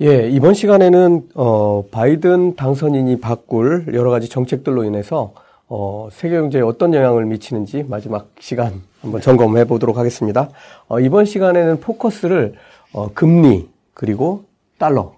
예, 0.00 0.28
이번 0.30 0.54
시간에는 0.54 1.30
어, 1.34 1.84
바이든 1.90 2.54
당선인이 2.54 3.18
바꿀 3.18 3.86
여러 3.92 4.10
가지 4.10 4.28
정책들로 4.28 4.84
인해서 4.84 5.32
어, 5.66 6.08
세계 6.12 6.36
경제에 6.36 6.62
어떤 6.62 6.94
영향을 6.94 7.26
미치는지 7.26 7.82
마지막 7.82 8.30
시간 8.38 8.80
한번 9.02 9.20
점검해 9.20 9.64
보도록 9.64 9.98
하겠습니다. 9.98 10.50
어, 10.86 11.00
이번 11.00 11.24
시간에는 11.24 11.80
포커스를 11.80 12.54
어, 12.92 13.12
금리 13.12 13.68
그리고 13.92 14.44
달러 14.78 15.16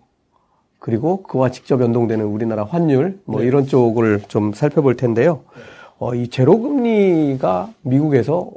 그리고 0.79 1.25
그와 1.25 1.51
직접 1.51 1.83
연동되는 1.83 2.25
우리나라 2.25 2.65
환율 2.65 3.21
뭐 3.27 3.43
네. 3.43 3.49
이런 3.49 3.67
쪽을 3.67 4.23
좀 4.29 4.55
살펴볼 4.55 4.97
텐데요. 4.97 5.43
어, 5.99 6.15
이 6.15 6.29
제로 6.29 6.59
금리가 6.59 7.71
미국에서 7.83 8.51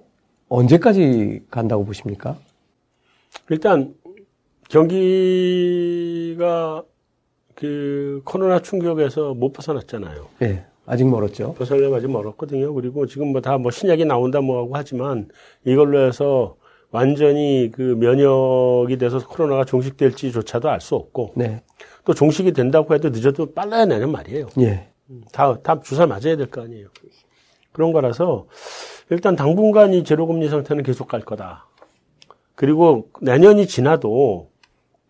언제까지 0.48 1.42
간다고 1.52 1.84
보십니까? 1.84 2.38
일단 3.50 3.94
경기 4.70 6.13
가 6.38 6.84
그 7.56 8.22
코로나 8.26 8.60
충격에서 8.60 9.34
못 9.34 9.54
벗어났잖아요. 9.54 10.26
네, 10.40 10.66
아직 10.86 11.08
멀었죠. 11.08 11.54
벗어나려면 11.54 11.98
아직 12.00 12.10
멀었거든요. 12.10 12.74
그리고 12.74 13.06
지금 13.06 13.28
뭐 13.32 13.42
다뭐 13.42 13.60
뭐 13.60 13.72
신약이 13.72 14.06
나온다 14.06 14.42
뭐 14.42 14.58
하고 14.58 14.72
하지만 14.74 15.30
이걸로 15.66 16.00
해서 16.06 16.56
완전히 16.92 17.70
그 17.72 17.82
면역이 17.82 18.98
돼서 18.98 19.20
코로나가 19.20 19.66
종식될지조차도 19.66 20.70
알 20.70 20.82
수 20.82 20.96
없고 20.96 21.34
네. 21.36 21.62
또 22.06 22.14
종식이 22.14 22.52
된다고 22.54 22.94
해도 22.94 23.10
늦어도 23.10 23.54
빨라야 23.54 23.86
내는 23.86 24.12
말이에요. 24.12 24.48
예. 24.60 24.90
다, 25.32 25.58
다 25.62 25.80
주사 25.80 26.06
맞아야 26.06 26.36
될 26.36 26.48
거 26.48 26.62
아니에요. 26.62 26.88
그런 27.72 27.92
거라서 27.92 28.48
일단 29.10 29.36
당분간 29.36 29.94
이 29.94 30.04
제로금리 30.04 30.50
상태는 30.50 30.84
계속 30.84 31.08
갈 31.08 31.22
거다. 31.22 31.68
그리고 32.56 33.10
내년이 33.22 33.68
지나도 33.68 34.53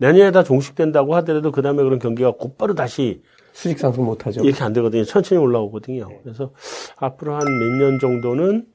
내년에 0.04 0.32
다 0.32 0.44
종식된다고 0.44 1.16
하더라도 1.16 1.52
그 1.52 1.62
다음에 1.62 1.82
그런 1.82 1.98
경기가 2.00 2.32
곧바로 2.32 2.74
다시 2.76 3.22
수직 3.54 3.80
상승 3.80 4.04
못하죠. 4.04 4.42
이렇게 4.44 4.64
안 4.64 4.74
되거든요. 4.74 5.04
천천히 5.06 5.40
올라오거든요. 5.42 6.10
그래서 6.24 6.52
앞으로 6.98 7.36
한 7.36 7.42
몇 7.48 7.78
년 7.80 8.00
정도는 8.00 8.68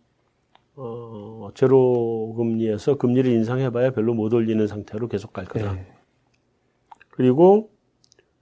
어, 0.76 1.48
제로 1.54 2.34
금리에서 2.36 2.96
금리를 2.96 3.30
인상해봐야 3.30 3.90
별로 3.90 4.14
못 4.14 4.32
올리는 4.32 4.64
상태로 4.66 5.08
계속 5.08 5.32
갈 5.32 5.44
거다. 5.44 5.72
네. 5.72 5.86
그리고 7.10 7.70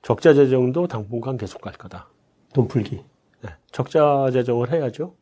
적자 0.02 0.34
재정도 0.34 0.86
당분간 0.86 1.38
계속 1.38 1.62
갈 1.62 1.72
거다. 1.72 2.08
돈 2.52 2.68
풀기. 2.68 3.02
네. 3.42 3.50
적자 3.72 4.28
재정을 4.32 4.70
해야죠. 4.70 5.14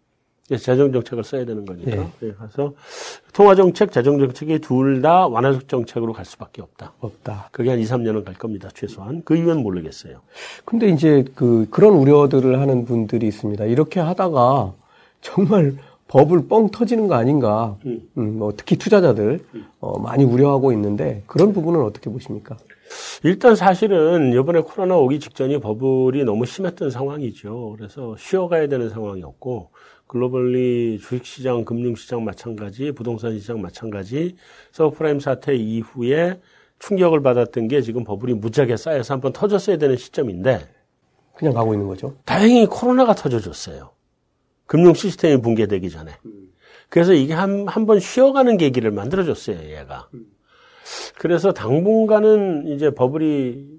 재정 0.48 0.92
정책을 0.92 1.24
써야 1.24 1.44
되는 1.46 1.64
거니까. 1.64 1.90
네. 1.90 1.96
네. 2.20 2.32
그래서 2.38 2.74
통화 3.32 3.54
정책, 3.54 3.92
재정 3.92 4.18
정책이 4.18 4.58
둘 4.60 5.00
다 5.00 5.26
완화적 5.26 5.68
정책으로 5.68 6.12
갈 6.12 6.24
수밖에 6.24 6.60
없다. 6.62 6.92
없다. 7.00 7.48
그게 7.50 7.70
한 7.70 7.78
2, 7.78 7.84
3년은 7.84 8.24
갈 8.24 8.34
겁니다. 8.34 8.68
최소한. 8.74 9.22
그 9.24 9.36
이유는 9.36 9.62
모르겠어요. 9.62 10.20
근데 10.64 10.88
이제 10.88 11.24
그 11.34 11.66
그런 11.70 11.94
우려들을 11.94 12.60
하는 12.60 12.84
분들이 12.84 13.26
있습니다. 13.26 13.64
이렇게 13.64 14.00
하다가 14.00 14.72
정말 15.20 15.76
법을 16.08 16.46
뻥 16.48 16.68
터지는 16.70 17.08
거 17.08 17.14
아닌가. 17.14 17.76
음. 17.86 18.02
음, 18.18 18.38
뭐 18.38 18.52
특히 18.56 18.76
투자자들 18.76 19.40
음. 19.54 19.66
어, 19.80 19.98
많이 19.98 20.24
우려하고 20.24 20.72
있는데 20.72 21.22
그런 21.26 21.52
부분은 21.52 21.82
어떻게 21.82 22.10
보십니까? 22.10 22.56
일단 23.24 23.56
사실은 23.56 24.32
이번에 24.32 24.60
코로나 24.60 24.96
오기 24.96 25.18
직전이 25.18 25.58
버블이 25.58 26.24
너무 26.24 26.44
심했던 26.46 26.90
상황이죠. 26.90 27.74
그래서 27.76 28.14
쉬어가야 28.18 28.68
되는 28.68 28.90
상황이었고 28.90 29.70
globally 30.06 30.98
주식시장, 31.00 31.64
금융시장 31.64 32.24
마찬가지, 32.24 32.92
부동산 32.92 33.38
시장 33.38 33.60
마찬가지, 33.60 34.36
서브프라임 34.72 35.20
사태 35.20 35.54
이후에 35.54 36.40
충격을 36.78 37.22
받았던 37.22 37.68
게 37.68 37.80
지금 37.80 38.04
버블이 38.04 38.34
무지하게 38.34 38.76
쌓여서 38.76 39.14
한번 39.14 39.32
터졌어야 39.32 39.78
되는 39.78 39.96
시점인데 39.96 40.68
그냥 41.34 41.54
가고 41.54 41.72
있는 41.74 41.86
거죠. 41.86 42.16
다행히 42.24 42.66
코로나가 42.66 43.14
터져줬어요. 43.14 43.90
금융 44.66 44.94
시스템이 44.94 45.40
붕괴되기 45.42 45.90
전에. 45.90 46.12
그래서 46.88 47.12
이게 47.12 47.32
한, 47.34 47.66
한 47.66 47.86
번 47.86 47.98
쉬어가는 47.98 48.56
계기를 48.56 48.90
만들어줬어요, 48.90 49.58
얘가. 49.70 50.08
그래서 51.18 51.52
당분간은 51.52 52.68
이제 52.68 52.90
버블이 52.90 53.50
이 53.50 53.78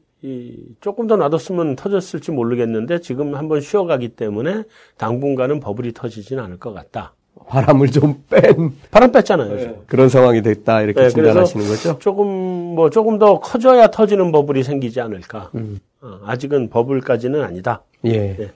조금 0.81 1.07
더 1.07 1.15
놔뒀으면 1.15 1.75
터졌을지 1.75 2.31
모르겠는데 2.31 2.99
지금 3.01 3.35
한번 3.35 3.61
쉬어가기 3.61 4.09
때문에 4.09 4.63
당분간은 4.97 5.59
버블이 5.59 5.93
터지진 5.93 6.39
않을 6.39 6.57
것 6.59 6.73
같다. 6.73 7.13
바람을 7.47 7.91
좀 7.91 8.23
뺀. 8.29 8.71
바람 8.91 9.11
뺐잖아요. 9.11 9.55
네. 9.55 9.79
그런 9.87 10.07
상황이 10.09 10.41
됐다 10.41 10.81
이렇게 10.81 11.01
네, 11.01 11.09
진단하시는 11.09 11.67
거죠? 11.67 11.99
조금 11.99 12.27
뭐 12.27 12.89
조금 12.89 13.19
더 13.19 13.39
커져야 13.39 13.87
터지는 13.87 14.31
버블이 14.31 14.63
생기지 14.63 15.01
않을까. 15.01 15.51
음. 15.55 15.79
어, 16.01 16.19
아직은 16.25 16.69
버블까지는 16.69 17.41
아니다. 17.43 17.83
예. 18.05 18.35
네. 18.37 18.51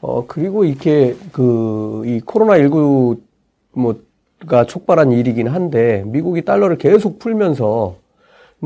어 0.00 0.24
그리고 0.26 0.64
이렇게 0.64 1.16
그 1.32 2.04
이 2.06 2.20
코로나 2.24 2.56
19 2.58 3.20
뭐가 3.72 4.64
촉발한 4.66 5.10
일이긴 5.12 5.48
한데 5.48 6.04
미국이 6.06 6.42
달러를 6.42 6.78
계속 6.78 7.18
풀면서 7.18 7.96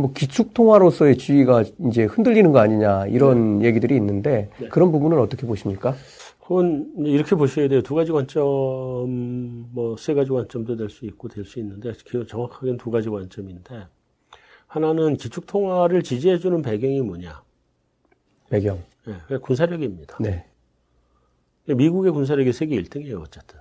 뭐 0.00 0.12
기축 0.12 0.54
통화로서의 0.54 1.18
지위가 1.18 1.64
이제 1.88 2.04
흔들리는 2.04 2.50
거 2.52 2.58
아니냐 2.58 3.06
이런 3.06 3.58
네. 3.58 3.66
얘기들이 3.66 3.96
있는데 3.96 4.50
네. 4.58 4.68
그런 4.68 4.90
부분은 4.92 5.18
어떻게 5.18 5.46
보십니까? 5.46 5.94
그건 6.40 6.92
이렇게 6.98 7.36
보셔야 7.36 7.68
돼요. 7.68 7.80
두 7.82 7.94
가지 7.94 8.10
관점, 8.12 8.42
뭐 9.72 9.96
세 9.96 10.14
가지 10.14 10.30
관점도 10.30 10.76
될 10.76 10.88
수 10.90 11.04
있고 11.06 11.28
될 11.28 11.44
수 11.44 11.58
있는데 11.60 11.92
정확하게는 12.26 12.76
두 12.78 12.90
가지 12.90 13.08
관점인데 13.08 13.86
하나는 14.66 15.16
기축 15.16 15.46
통화를 15.46 16.02
지지해 16.02 16.38
주는 16.38 16.60
배경이 16.62 17.00
뭐냐? 17.02 17.42
배경. 18.48 18.78
네, 19.28 19.36
군사력입니다. 19.38 20.16
네. 20.20 20.44
미국의 21.66 22.12
군사력이 22.12 22.52
세계 22.52 22.80
1등이에요, 22.82 23.20
어쨌든. 23.22 23.58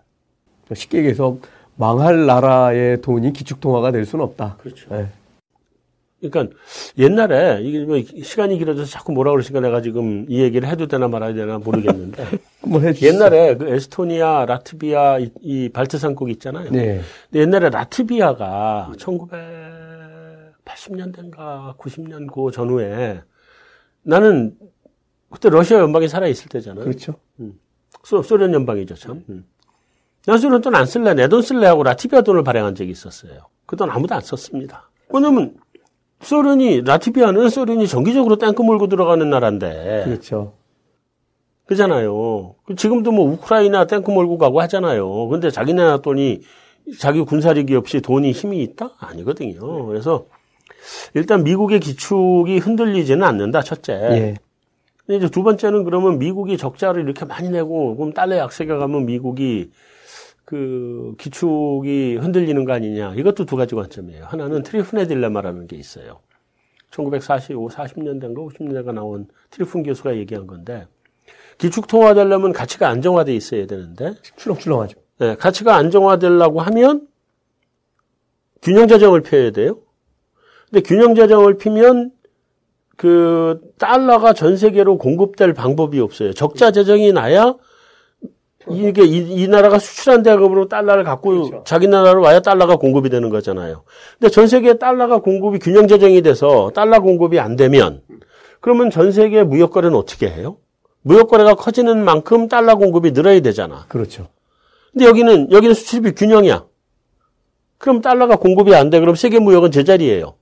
쉽게 0.73 0.99
얘기해서 0.99 1.37
망할 1.75 2.25
나라의 2.25 3.01
돈이 3.01 3.33
기축통화가 3.33 3.91
될 3.91 4.05
수는 4.05 4.25
없다. 4.25 4.57
그렇죠. 4.57 4.89
네. 4.95 5.09
그러니까 6.21 6.55
옛날에 6.97 7.61
이게 7.61 7.85
뭐 7.85 7.97
시간이 8.01 8.57
길어져서 8.57 8.89
자꾸 8.91 9.11
뭐라 9.13 9.31
그러시니까 9.31 9.61
내가 9.61 9.81
지금 9.81 10.25
이 10.27 10.41
얘기를 10.41 10.67
해도 10.67 10.87
되나 10.87 11.07
말아야 11.07 11.33
되나 11.33 11.57
모르겠는데 11.59 12.25
뭐 12.67 12.81
옛날에 13.01 13.55
그 13.55 13.67
에스토니아, 13.69 14.45
라트비아 14.45 15.19
이, 15.19 15.31
이 15.41 15.69
발트산국 15.69 16.29
있잖아요. 16.31 16.71
네. 16.71 17.01
근데 17.31 17.41
옛날에 17.41 17.69
라트비아가 17.69 18.91
1980년대인가 20.65 21.77
90년 21.77 22.27
그 22.33 22.51
전후에 22.51 23.21
나는 24.03 24.55
그때 25.29 25.49
러시아 25.49 25.79
연방이 25.79 26.07
살아 26.07 26.27
있을 26.27 26.47
때잖아요. 26.49 26.83
그렇죠. 26.85 27.13
음. 27.39 27.53
소, 28.03 28.21
소련 28.23 28.53
연방이죠 28.53 28.95
참. 28.95 29.23
음. 29.29 29.45
난 30.25 30.37
소련 30.37 30.61
돈 30.61 30.75
안 30.75 30.85
쓸래, 30.85 31.13
내 31.13 31.27
돈 31.27 31.41
쓸래 31.41 31.65
하고 31.67 31.83
라트비아 31.83 32.21
돈을 32.21 32.43
발행한 32.43 32.75
적이 32.75 32.91
있었어요. 32.91 33.47
그 33.65 33.75
돈 33.75 33.89
아무도 33.89 34.15
안 34.15 34.21
썼습니다. 34.21 34.89
왜냐면 35.09 35.55
소련이 36.21 36.81
라트비아는 36.81 37.49
소련이 37.49 37.87
정기적으로 37.87 38.37
탱크 38.37 38.61
몰고 38.61 38.87
들어가는 38.87 39.29
나라인데. 39.29 40.03
그렇죠. 40.05 40.53
그잖아요. 41.65 42.55
지금도 42.75 43.11
뭐 43.11 43.31
우크라이나 43.31 43.85
탱크 43.85 44.11
몰고 44.11 44.37
가고 44.37 44.59
하잖아요. 44.61 45.27
근데 45.27 45.49
자기네 45.49 45.83
나 45.83 45.97
돈이 46.01 46.41
자기 46.97 47.21
군사력이 47.21 47.75
없이 47.75 48.01
돈이 48.01 48.31
힘이 48.31 48.63
있다? 48.63 48.91
아니거든요. 48.97 49.85
그래서 49.85 50.25
일단 51.13 51.43
미국의 51.43 51.79
기축이 51.79 52.57
흔들리지는 52.57 53.23
않는다. 53.23 53.61
첫째. 53.61 53.93
예. 53.93 54.35
근데 55.05 55.17
이제 55.17 55.29
두 55.29 55.43
번째는 55.43 55.83
그러면 55.83 56.19
미국이 56.19 56.57
적자를 56.57 57.03
이렇게 57.03 57.25
많이 57.25 57.49
내고 57.49 57.95
그럼 57.95 58.13
달러 58.13 58.37
약세가 58.37 58.77
가면 58.77 59.05
미국이 59.05 59.69
그 60.49 61.13
기축이 61.19 62.17
흔들리는 62.19 62.65
거 62.65 62.73
아니냐. 62.73 63.13
이것도 63.13 63.45
두 63.45 63.55
가지 63.55 63.75
관점이에요. 63.75 64.25
하나는 64.25 64.63
트리푼의 64.63 65.07
딜레마라는 65.07 65.67
게 65.67 65.75
있어요. 65.75 66.21
1945, 66.89 67.69
40년대인가 67.69 68.35
50년대가 68.35 68.91
나온 68.91 69.27
트리푼 69.51 69.83
교수가 69.83 70.17
얘기한 70.17 70.47
건데 70.47 70.87
기축 71.59 71.85
통화되려면 71.85 72.51
가치가 72.51 72.89
안정화돼 72.89 73.35
있어야 73.35 73.67
되는데 73.67 74.15
출렁출렁하죠. 74.37 74.97
네, 75.19 75.35
가치가 75.35 75.75
안정화되려고 75.75 76.61
하면 76.61 77.07
균형 78.63 78.87
재정을 78.87 79.21
펴야 79.21 79.51
돼요. 79.51 79.77
근데 80.71 80.81
균형 80.81 81.13
재정을 81.13 81.59
피면 81.59 82.09
그 82.97 83.61
달러가 83.77 84.33
전 84.33 84.57
세계로 84.57 84.97
공급될 84.97 85.53
방법이 85.53 85.99
없어요. 85.99 86.33
적자 86.33 86.71
재정이 86.71 87.13
나야 87.13 87.53
이게 88.67 89.03
이, 89.03 89.17
이 89.17 89.47
나라가 89.47 89.79
수출한 89.79 90.21
대금으로 90.21 90.67
달러를 90.67 91.03
갖고 91.03 91.29
그렇죠. 91.29 91.63
자기 91.65 91.87
나라로 91.87 92.21
와야 92.21 92.41
달러가 92.41 92.75
공급이 92.75 93.09
되는 93.09 93.29
거잖아요. 93.29 93.83
근데 94.19 94.29
전 94.29 94.47
세계 94.47 94.77
달러가 94.77 95.19
공급이 95.19 95.59
균형 95.59 95.87
재정이 95.87 96.21
돼서 96.21 96.71
달러 96.75 96.99
공급이 96.99 97.39
안 97.39 97.55
되면 97.55 98.01
그러면 98.59 98.89
전 98.89 99.11
세계 99.11 99.43
무역 99.43 99.71
거래는 99.71 99.97
어떻게 99.97 100.29
해요? 100.29 100.57
무역 101.01 101.29
거래가 101.29 101.55
커지는 101.55 102.03
만큼 102.03 102.49
달러 102.49 102.75
공급이 102.75 103.13
늘어야 103.13 103.39
되잖아. 103.39 103.85
그렇죠. 103.87 104.27
근데 104.91 105.05
여기는 105.05 105.51
여기는 105.51 105.73
수출입이 105.73 106.11
균형이야. 106.15 106.65
그럼 107.77 108.01
달러가 108.01 108.35
공급이 108.35 108.75
안 108.75 108.89
돼. 108.89 108.99
그럼 108.99 109.15
세계 109.15 109.39
무역은 109.39 109.71
제자리예요. 109.71 110.35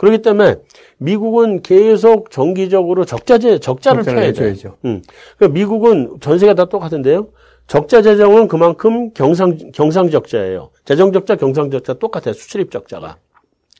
그렇기 0.00 0.22
때문에 0.22 0.56
미국은 0.96 1.60
계속 1.60 2.30
정기적으로 2.30 3.04
적자제 3.04 3.58
적자를 3.58 4.02
펴야 4.02 4.32
돼. 4.32 4.54
음. 4.86 5.02
그러니까 5.36 5.54
미국은 5.54 6.16
전세가 6.20 6.54
다 6.54 6.64
똑같은데요. 6.64 7.28
적자 7.66 8.00
재정은 8.00 8.48
그만큼 8.48 9.12
경상 9.12 9.58
경상 9.74 10.08
적자예요. 10.08 10.70
재정 10.86 11.12
적자, 11.12 11.36
경상 11.36 11.70
적자 11.70 11.92
똑같아요. 11.92 12.32
수출입 12.32 12.70
적자가 12.70 13.18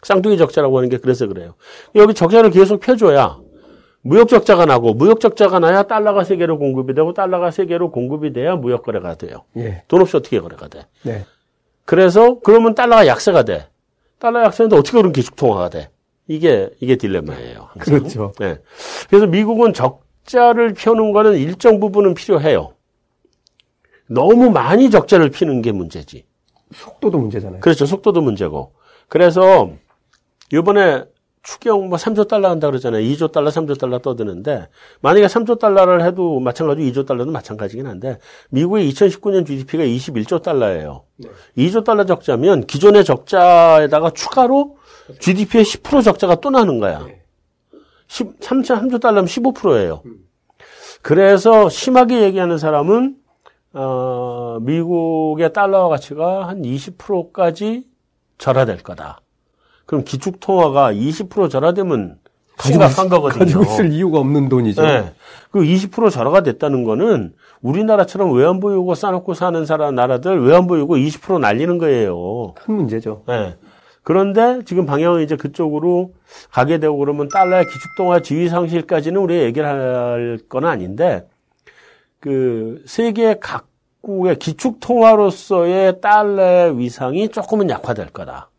쌍둥이 0.02 0.36
적자라고 0.36 0.76
하는 0.76 0.90
게 0.90 0.98
그래서 0.98 1.26
그래요. 1.26 1.54
여기 1.94 2.12
적자를 2.12 2.50
계속 2.50 2.80
펴줘야 2.80 3.38
무역 4.02 4.28
적자가 4.28 4.66
나고 4.66 4.92
무역 4.92 5.20
적자가 5.20 5.58
나야 5.58 5.84
달러가 5.84 6.24
세계로 6.24 6.58
공급이 6.58 6.92
되고 6.92 7.14
달러가 7.14 7.50
세계로 7.50 7.90
공급이 7.90 8.34
돼야 8.34 8.56
무역 8.56 8.82
거래가 8.82 9.14
돼요. 9.14 9.44
예. 9.56 9.84
돈 9.88 10.02
없이 10.02 10.18
어떻게 10.18 10.38
거래가 10.38 10.68
돼? 10.68 10.84
네. 11.02 11.24
그래서 11.86 12.40
그러면 12.40 12.74
달러가 12.74 13.06
약세가 13.06 13.44
돼. 13.44 13.68
달러 14.18 14.44
약세인데 14.44 14.76
어떻게 14.76 14.98
그런 14.98 15.12
기축 15.12 15.34
통화가 15.34 15.70
돼? 15.70 15.88
이게 16.30 16.70
이게 16.78 16.94
딜레마예요. 16.94 17.70
항상. 17.72 17.98
그렇죠. 17.98 18.32
네. 18.38 18.60
그래서 19.08 19.26
미국은 19.26 19.72
적자를 19.72 20.74
펴는 20.74 21.10
거는 21.10 21.36
일정 21.36 21.80
부분은 21.80 22.14
필요해요. 22.14 22.74
너무 24.06 24.50
많이 24.50 24.90
적자를 24.90 25.30
피는 25.30 25.60
게 25.60 25.72
문제지. 25.72 26.24
속도도 26.72 27.18
문제잖아요. 27.18 27.60
그렇죠. 27.60 27.84
속도도 27.84 28.20
문제고. 28.20 28.74
그래서 29.08 29.72
이번에 30.52 31.02
추경 31.42 31.88
뭐 31.88 31.98
3조 31.98 32.28
달러 32.28 32.48
한다 32.48 32.68
그러잖아요. 32.68 33.02
2조 33.02 33.32
달러, 33.32 33.50
3조 33.50 33.76
달러 33.80 33.98
떠드는데 33.98 34.68
만약에 35.00 35.26
3조 35.26 35.58
달러를 35.58 36.04
해도 36.04 36.38
마찬가지로 36.38 36.86
2조 36.92 37.06
달러도 37.06 37.32
마찬가지긴 37.32 37.88
한데 37.88 38.18
미국의 38.50 38.88
2019년 38.92 39.44
GDP가 39.44 39.82
21조 39.82 40.42
달러예요. 40.42 41.02
네. 41.16 41.28
2조 41.56 41.82
달러 41.82 42.04
적자면 42.04 42.66
기존의 42.66 43.04
적자에다가 43.04 44.10
추가로 44.10 44.76
GDP의 45.18 45.64
10% 45.64 46.04
적자가 46.04 46.36
또 46.36 46.50
나는 46.50 46.78
거야. 46.78 47.04
네. 47.04 47.20
10, 48.08 48.36
3, 48.40 48.62
3조 48.62 49.00
달러면 49.00 49.26
15%예요. 49.26 50.02
음. 50.04 50.16
그래서 51.02 51.68
심하게 51.68 52.22
얘기하는 52.22 52.58
사람은 52.58 53.16
어, 53.72 54.58
미국의 54.62 55.52
달러 55.52 55.88
가치가 55.88 56.48
한 56.48 56.62
20%까지 56.62 57.86
절하될 58.38 58.82
거다. 58.82 59.20
그럼 59.86 60.04
기축 60.04 60.40
통화가 60.40 60.92
20% 60.92 61.50
절하되면 61.50 62.18
심각한 62.62 63.08
거거든요. 63.08 63.40
가지고 63.40 63.62
있을 63.62 63.92
이유가 63.92 64.18
없는 64.18 64.48
돈이죠. 64.48 64.82
네. 64.82 65.12
그20% 65.52 66.10
절하가 66.10 66.42
됐다는 66.42 66.84
거는 66.84 67.32
우리나라처럼 67.62 68.32
외환보 68.32 68.72
유고 68.72 68.94
싸놓고 68.94 69.34
사는 69.34 69.64
사람 69.66 69.94
나라들 69.94 70.40
외환보 70.44 70.78
유고 70.78 70.96
20% 70.96 71.40
날리는 71.40 71.78
거예요. 71.78 72.54
큰 72.54 72.74
문제죠. 72.74 73.22
네. 73.26 73.56
그런데 74.10 74.64
지금 74.64 74.86
방향은 74.86 75.22
이제 75.22 75.36
그쪽으로 75.36 76.14
가게 76.50 76.78
되고 76.78 76.96
그러면 76.96 77.28
달러의 77.28 77.64
기축통화 77.64 78.22
지위 78.22 78.48
상실까지는 78.48 79.20
우리가 79.20 79.44
얘기를 79.44 79.68
할 79.68 80.38
건 80.48 80.64
아닌데 80.64 81.28
그 82.18 82.82
세계 82.88 83.38
각국의 83.38 84.40
기축통화로서의 84.40 86.00
달러의 86.00 86.76
위상이 86.76 87.28
조금은 87.28 87.70
약화될 87.70 88.10
거다. 88.10 88.50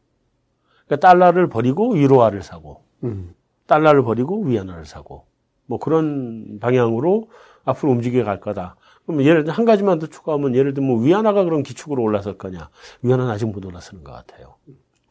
그러니까 0.85 1.05
달러를 1.05 1.49
버리고 1.49 1.97
유로화를 1.97 2.43
사고, 2.43 2.83
음. 3.03 3.35
달러를 3.67 4.03
버리고 4.03 4.41
위안화를 4.43 4.85
사고, 4.85 5.25
뭐 5.65 5.79
그런 5.79 6.59
방향으로 6.61 7.27
앞으로 7.65 7.91
움직여 7.91 8.23
갈 8.23 8.39
거다. 8.39 8.77
그럼 9.05 9.21
예를 9.23 9.43
들어 9.43 9.53
한 9.53 9.65
가지만 9.65 9.99
더 9.99 10.07
추가하면 10.07 10.55
예를 10.55 10.73
들면 10.73 10.89
뭐 10.89 11.01
위안화가 11.03 11.43
그런 11.43 11.61
기축으로 11.61 12.01
올라설 12.01 12.37
거냐? 12.37 12.69
위안화는 13.01 13.29
아직 13.29 13.47
못 13.47 13.65
올라서는 13.65 14.05
것 14.05 14.13
같아요. 14.13 14.55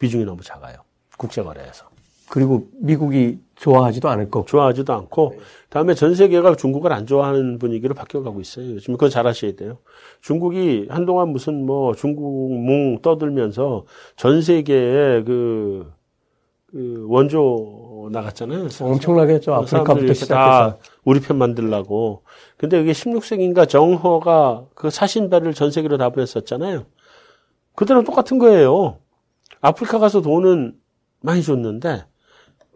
비중이 0.00 0.24
너무 0.24 0.42
작아요. 0.42 0.78
국제 1.16 1.42
거래에서. 1.42 1.84
그리고 2.28 2.68
미국이 2.80 3.38
좋아하지도 3.56 4.08
않을 4.08 4.30
거고. 4.30 4.46
좋아하지도 4.46 4.92
않고, 4.92 5.34
다음에 5.68 5.94
전 5.94 6.14
세계가 6.14 6.56
중국을 6.56 6.92
안 6.92 7.06
좋아하는 7.06 7.58
분위기로 7.58 7.94
바뀌어가고 7.94 8.40
있어요. 8.40 8.70
요즘 8.70 8.94
그건 8.94 9.10
잘 9.10 9.26
아셔야 9.26 9.52
돼요. 9.54 9.78
중국이 10.22 10.86
한동안 10.88 11.28
무슨 11.28 11.66
뭐 11.66 11.94
중국 11.94 12.52
몽 12.54 13.02
떠들면서 13.02 13.84
전 14.16 14.42
세계에 14.42 15.22
그, 15.24 15.92
그 16.70 17.04
원조 17.08 18.08
나갔잖아요. 18.12 18.68
엄청나게 18.80 19.34
했죠. 19.34 19.54
아프리카부터 19.54 20.14
시작해서. 20.14 20.78
우리 21.04 21.20
편 21.20 21.36
만들라고. 21.36 22.22
근데 22.56 22.80
이게 22.80 22.92
16세기인가 22.92 23.68
정허가 23.68 24.66
그 24.74 24.88
사신배를 24.88 25.52
전 25.52 25.70
세계로 25.72 25.98
다 25.98 26.10
보냈었잖아요. 26.10 26.84
그때랑 27.74 28.04
똑같은 28.04 28.38
거예요. 28.38 28.98
아프리카 29.60 29.98
가서 29.98 30.20
돈은 30.22 30.74
많이 31.20 31.42
줬는데 31.42 32.04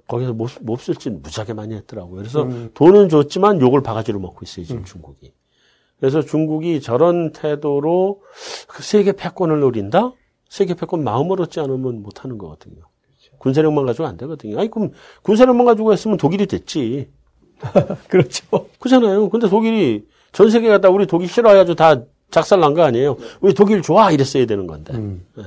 거기서 0.06 0.32
못, 0.34 0.50
못 0.60 0.80
쓸지 0.80 1.10
무지하게 1.10 1.54
많이 1.54 1.74
했더라고요. 1.74 2.16
그래서 2.16 2.42
음. 2.42 2.70
돈은 2.74 3.08
줬지만 3.08 3.60
욕을 3.60 3.82
바가지로 3.82 4.18
먹고 4.20 4.40
있어요, 4.42 4.66
지금 4.66 4.82
음. 4.82 4.84
중국이. 4.84 5.32
그래서 5.98 6.20
중국이 6.20 6.80
저런 6.82 7.32
태도로 7.32 8.20
그 8.68 8.82
세계 8.82 9.12
패권을 9.12 9.60
노린다? 9.60 10.12
세계 10.50 10.74
패권 10.74 11.02
마음을 11.04 11.40
얻지 11.40 11.60
않으면 11.60 12.02
못 12.02 12.22
하는 12.22 12.36
거거든요. 12.36 12.76
그렇죠. 12.76 13.36
군사력만 13.38 13.86
가지고 13.86 14.06
안 14.06 14.16
되거든요. 14.18 14.58
아니, 14.60 14.70
그럼 14.70 14.90
군사력만 15.22 15.64
가지고 15.64 15.92
했으면 15.92 16.18
독일이 16.18 16.46
됐지. 16.46 17.08
그렇죠. 18.08 18.68
그잖아요. 18.78 19.30
근데 19.30 19.48
독일이 19.48 20.06
전 20.32 20.50
세계 20.50 20.68
가 20.68 20.78
다 20.78 20.90
우리 20.90 21.06
독일 21.06 21.28
싫어해가지고 21.28 21.74
다 21.76 22.02
작살 22.30 22.60
난 22.60 22.74
거 22.74 22.82
아니에요. 22.82 23.16
우리 23.40 23.54
독일 23.54 23.80
좋아! 23.80 24.10
이랬어야 24.10 24.44
되는 24.44 24.66
건데. 24.66 24.92
음. 24.94 25.24
네. 25.36 25.44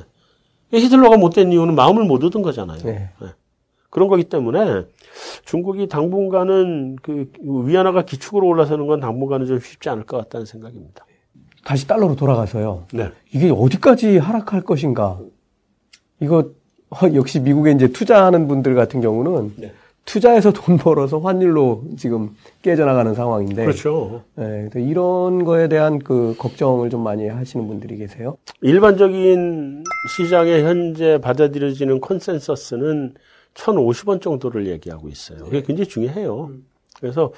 히틀러가 0.72 1.18
못된 1.18 1.52
이유는 1.52 1.76
마음을 1.76 2.04
못 2.04 2.24
얻은 2.24 2.42
거잖아요. 2.42 2.80
네. 2.80 3.10
네. 3.22 3.28
그런 3.90 4.10
거기 4.10 4.24
때문에 4.26 4.84
중국이 5.46 5.88
당분간은 5.88 6.98
그 7.02 7.32
위안화가 7.40 8.04
기축으로 8.04 8.46
올라서는 8.48 8.86
건 8.88 9.00
당분간은 9.00 9.46
좀 9.48 9.60
쉽지 9.60 9.90
않을 9.90 10.04
것 10.04 10.18
같다는 10.18 10.46
생각입니다. 10.46 11.06
다시 11.64 11.88
달러로 11.88 12.16
돌아가서요. 12.16 12.86
네. 12.94 13.12
이게 13.34 13.50
어디까지 13.50 14.18
하락할 14.18 14.62
것인가? 14.62 15.20
이거 16.20 16.52
어, 16.90 16.98
역시 17.16 17.40
미국에 17.40 17.72
이제 17.72 17.88
투자하는 17.88 18.48
분들 18.48 18.76
같은 18.76 19.02
경우는 19.02 19.54
네. 19.58 19.74
투자해서 20.08 20.52
돈 20.52 20.78
벌어서 20.80 21.20
환율로 21.20 21.84
지금 21.98 22.36
깨져나가는 22.64 23.14
상황인데. 23.14 23.66
그렇죠. 23.66 24.24
네, 24.36 24.70
이런 24.76 25.44
거에 25.44 25.68
대한 25.68 26.00
그 26.00 26.34
걱정을 26.40 26.90
좀 26.90 27.04
많이 27.04 27.28
하시는 27.28 27.68
분들이 27.68 27.98
계세요. 27.98 28.38
일반적인 28.62 29.84
시장에 30.18 30.64
현재 30.64 31.20
받아들여지는 31.20 32.02
컨센서스는 32.02 33.14
1,050원 33.54 34.22
정도를 34.22 34.68
얘기하고 34.68 35.10
있어요. 35.10 35.40
그게 35.44 35.62
굉장히 35.62 35.88
중요해요. 35.90 36.52
그래서 37.00 37.32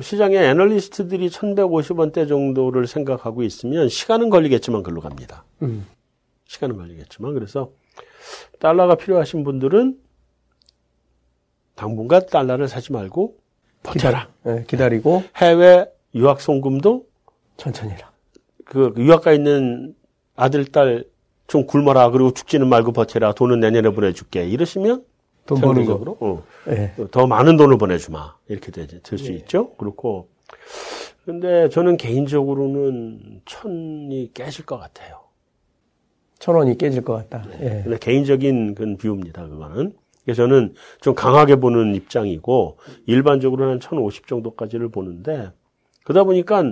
시장의 0.00 0.38
애널리스트들이 0.38 1.28
1,150원대 1.28 2.28
정도를 2.28 2.86
생각하고 2.86 3.42
있으면 3.42 3.88
시간은 3.88 4.30
걸리겠지만 4.30 4.82
글로 4.82 5.00
갑니다. 5.00 5.44
음. 5.62 5.86
시간은 6.46 6.76
걸리겠지만 6.76 7.34
그래서 7.34 7.72
달러가 8.60 8.94
필요하신 8.94 9.42
분들은 9.42 10.03
당분간 11.84 12.24
달러를 12.26 12.66
사지 12.66 12.92
말고 12.92 13.36
버텨라. 13.82 14.28
기다리, 14.42 14.56
네, 14.56 14.64
기다리고 14.66 15.22
해외 15.36 15.86
유학 16.14 16.40
송금도 16.40 17.04
천천히 17.58 17.92
해라. 17.92 18.10
그 18.64 18.94
유학가 18.96 19.32
있는 19.32 19.94
아들 20.34 20.64
딸 20.64 21.04
좀 21.46 21.66
굶어라 21.66 22.10
그리고 22.10 22.32
죽지는 22.32 22.68
말고 22.68 22.92
버텨라 22.92 23.32
돈은 23.34 23.60
내년에 23.60 23.90
보내줄게 23.90 24.48
이러시면 24.48 25.04
돈 25.44 25.60
버는 25.60 25.84
거. 25.84 26.16
어. 26.20 26.42
네. 26.66 26.94
더 27.10 27.26
많은 27.26 27.58
돈을 27.58 27.76
보내주마. 27.76 28.34
이렇게 28.48 28.72
될수 28.72 29.16
네. 29.16 29.34
있죠. 29.34 29.74
그렇고. 29.74 30.30
근데 31.26 31.68
저는 31.68 31.98
개인적으로는 31.98 33.42
천이 33.44 34.30
깨질 34.32 34.64
것 34.64 34.78
같아요. 34.78 35.20
천 36.38 36.54
원이 36.54 36.78
깨질 36.78 37.02
것 37.02 37.12
같다. 37.12 37.46
네. 37.50 37.58
네. 37.58 37.82
근데 37.82 37.98
개인적인 37.98 38.74
그 38.74 38.96
view입니다. 38.96 39.46
그거는. 39.46 39.92
그래서 40.24 40.42
저는 40.42 40.74
좀 41.00 41.14
강하게 41.14 41.56
보는 41.56 41.94
입장이고 41.94 42.78
일반적으로는 43.06 43.72
한 43.74 43.80
1,050 43.80 44.26
정도까지를 44.26 44.88
보는데 44.90 45.50
그러다 46.04 46.24
보니까 46.24 46.64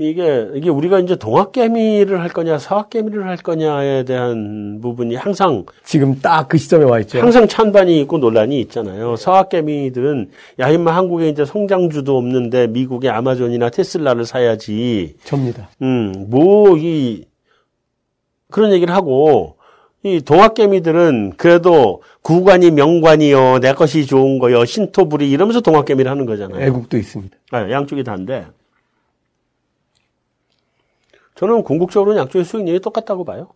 이게 0.00 0.48
이게 0.54 0.70
우리가 0.70 1.00
이제 1.00 1.16
동학개미를 1.16 2.20
할 2.20 2.28
거냐 2.28 2.58
서학개미를 2.58 3.26
할 3.26 3.36
거냐에 3.36 4.04
대한 4.04 4.78
부분이 4.80 5.16
항상 5.16 5.64
지금 5.84 6.20
딱 6.20 6.48
그 6.48 6.56
시점에 6.56 6.84
와 6.84 7.00
있죠. 7.00 7.18
항상 7.20 7.48
찬반이 7.48 8.00
있고 8.02 8.18
논란이 8.18 8.60
있잖아요. 8.60 9.16
서학개미들은 9.16 10.30
야 10.60 10.70
임마 10.70 10.94
한국에 10.94 11.28
이제 11.28 11.44
성장주도 11.44 12.16
없는데 12.16 12.68
미국의 12.68 13.10
아마존이나 13.10 13.70
테슬라를 13.70 14.24
사야지. 14.24 15.16
접니다. 15.24 15.68
음, 15.82 16.26
뭐 16.28 16.76
이 16.78 17.24
그런 18.50 18.72
얘기를 18.72 18.94
하고 18.94 19.57
이 20.04 20.20
동학개미들은 20.20 21.34
그래도 21.36 22.02
구관이 22.22 22.70
명관이요 22.70 23.58
내 23.58 23.72
것이 23.72 24.06
좋은 24.06 24.38
거요 24.38 24.64
신토불이 24.64 25.28
이러면서 25.28 25.60
동학개미를 25.60 26.10
하는 26.10 26.24
거잖아요. 26.24 26.64
애국도 26.66 26.96
있습니다. 26.96 27.36
아, 27.50 27.70
양쪽이 27.70 28.04
다인데 28.04 28.46
저는 31.34 31.62
궁극적으로는 31.62 32.20
양쪽의 32.20 32.44
수익률이 32.44 32.80
똑같다고 32.80 33.24
봐요. 33.24 33.48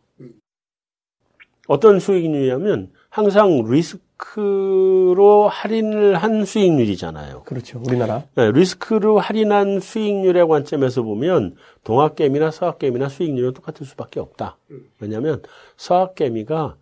어떤 1.69 2.01
수익률이냐면 2.01 2.91
항상 3.12 3.62
리스크로 3.69 5.47
할인을 5.47 6.16
한 6.16 6.47
수익률이잖아요. 6.47 7.42
그렇죠. 7.42 7.83
우리나라. 7.87 8.25
네, 8.35 8.50
리스크로 8.50 9.19
할인한 9.19 9.81
수익률의 9.81 10.49
관점에서 10.49 11.02
보면 11.02 11.54
동학개미나 11.85 12.50
서학개미나 12.50 13.11
수익률은 13.11 13.52
똑같을 13.52 13.85
수밖에 13.85 14.19
없다. 14.19 14.57
왜냐하면 14.99 15.42
서학개미가 15.76 16.76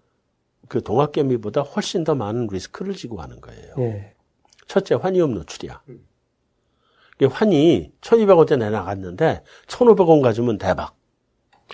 그 0.69 0.85
동학개미보다 0.85 1.63
훨씬 1.63 2.05
더 2.05 2.15
많은 2.15 2.47
리스크를 2.47 2.95
지고 2.95 3.17
가는 3.17 3.41
거예요. 3.41 3.75
예. 3.81 4.15
첫째, 4.69 4.95
환위험 4.95 5.35
노출이야. 5.35 5.83
환이 7.29 7.91
1200원대 8.01 8.57
내나갔는데 8.57 9.43
1500원 9.67 10.23
가지면 10.23 10.59
대박. 10.59 10.95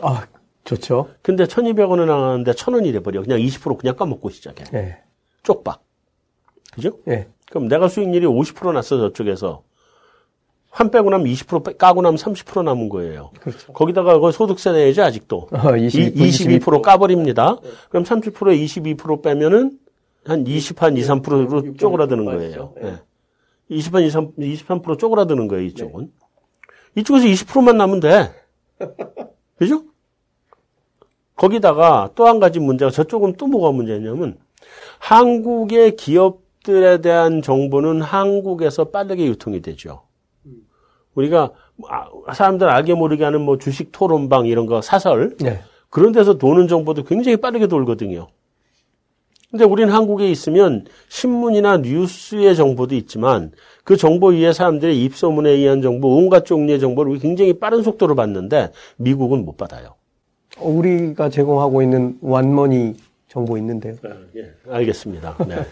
아, 0.00 0.26
좋죠. 0.66 1.08
근데 1.22 1.44
1200원에 1.44 2.04
나가는데 2.06 2.52
1000원이 2.52 2.92
돼버려. 2.92 3.22
그냥 3.22 3.38
20% 3.38 3.78
그냥 3.78 3.96
까먹고 3.96 4.30
시작해. 4.30 4.64
예. 4.74 4.98
쪽박. 5.42 5.82
그죠? 6.72 6.98
예. 7.08 7.28
그럼 7.48 7.68
내가 7.68 7.88
수익률이 7.88 8.26
50% 8.26 8.72
났어, 8.72 8.98
저쪽에서. 8.98 9.62
환 10.70 10.90
빼고 10.90 11.08
나면 11.08 11.26
20% 11.26 11.78
까고 11.78 12.02
나면 12.02 12.18
30% 12.18 12.62
남은 12.62 12.90
거예요. 12.90 13.30
그렇죠. 13.40 13.72
거기다가 13.72 14.18
그 14.18 14.30
소득세 14.32 14.72
내야죠, 14.72 15.04
아직도. 15.04 15.48
어, 15.52 15.76
22, 15.76 16.12
22% 16.58 16.82
까버립니다. 16.82 17.56
그럼 17.88 18.04
30%에 18.04 18.58
22% 18.58 19.22
빼면은 19.22 19.78
한 20.26 20.46
20, 20.46 20.82
한 20.82 20.96
2, 20.96 21.00
3%로 21.00 21.74
쪼그라드는 21.76 22.24
거예요. 22.26 22.74
예. 22.82 22.88
예. 22.88 22.98
20, 23.68 23.94
한 23.94 24.02
2, 24.02 24.10
3, 24.10 24.32
23% 24.34 24.98
쪼그라드는 24.98 25.48
거예요, 25.48 25.64
이쪽은. 25.64 26.12
이쪽에서 26.96 27.26
20%만 27.26 27.76
남으면 27.78 28.00
돼. 28.00 28.34
그죠? 29.56 29.84
거기다가 31.36 32.10
또 32.14 32.26
한 32.26 32.40
가지 32.40 32.58
문제가 32.60 32.90
저쪽은 32.90 33.34
또 33.36 33.46
뭐가 33.46 33.70
문제냐면 33.72 34.38
한국의 34.98 35.96
기업들에 35.96 37.00
대한 37.00 37.42
정보는 37.42 38.00
한국에서 38.00 38.84
빠르게 38.86 39.26
유통이 39.26 39.60
되죠. 39.62 40.02
우리가 41.14 41.52
아, 41.88 42.08
사람들 42.32 42.68
알게 42.68 42.94
모르게 42.94 43.24
하는 43.24 43.42
뭐 43.42 43.58
주식 43.58 43.92
토론방 43.92 44.46
이런 44.46 44.66
거 44.66 44.80
사설 44.82 45.36
예. 45.44 45.60
그런 45.90 46.12
데서 46.12 46.34
도는 46.38 46.68
정보도 46.68 47.04
굉장히 47.04 47.36
빠르게 47.36 47.66
돌거든요. 47.66 48.28
근데 49.50 49.64
우리는 49.64 49.92
한국에 49.92 50.28
있으면 50.30 50.84
신문이나 51.08 51.78
뉴스의 51.78 52.56
정보도 52.56 52.94
있지만 52.96 53.52
그 53.84 53.96
정보 53.96 54.28
위에 54.28 54.52
사람들의 54.52 55.02
입소문에 55.04 55.50
의한 55.50 55.80
정보, 55.80 56.16
온갖 56.16 56.44
종류의 56.44 56.80
정보를 56.80 57.18
굉장히 57.18 57.52
빠른 57.54 57.82
속도로 57.82 58.14
받는데 58.14 58.72
미국은 58.96 59.44
못 59.44 59.56
받아요. 59.56 59.94
어, 60.58 60.68
우리가 60.68 61.28
제공하고 61.28 61.82
있는 61.82 62.18
완머니 62.20 62.96
정보 63.28 63.56
있는데요. 63.58 63.94
예, 64.36 64.52
알겠습니다. 64.70 65.36
네. 65.46 65.66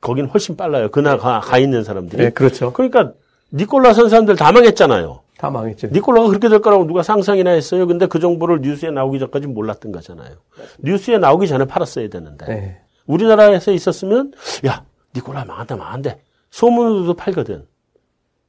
거긴 0.00 0.26
훨씬 0.26 0.56
빨라요. 0.56 0.90
그날 0.90 1.18
가, 1.18 1.40
가 1.40 1.58
있는 1.58 1.82
사람들이. 1.82 2.22
네, 2.22 2.30
그렇죠. 2.30 2.72
그러니까 2.72 3.12
니콜라 3.52 3.94
선 3.94 4.08
사람들 4.08 4.36
다 4.36 4.52
망했잖아요. 4.52 5.20
다 5.38 5.50
망했죠. 5.50 5.88
니콜라가 5.88 6.28
그렇게 6.28 6.48
될 6.48 6.60
거라고 6.60 6.86
누가 6.86 7.02
상상이나 7.02 7.50
했어요. 7.50 7.86
근데 7.86 8.06
그 8.06 8.20
정보를 8.20 8.60
뉴스에 8.60 8.90
나오기 8.90 9.18
전까지 9.18 9.46
몰랐던 9.46 9.92
거잖아요. 9.92 10.36
뉴스에 10.78 11.18
나오기 11.18 11.46
전에 11.46 11.64
팔았어야 11.64 12.08
되는데. 12.08 12.46
네. 12.46 12.80
우리나라에서 13.06 13.72
있었으면 13.72 14.32
야 14.66 14.84
니콜라 15.14 15.44
망한다 15.44 15.76
망한대. 15.76 16.20
소문으로도 16.50 17.14
팔거든. 17.14 17.66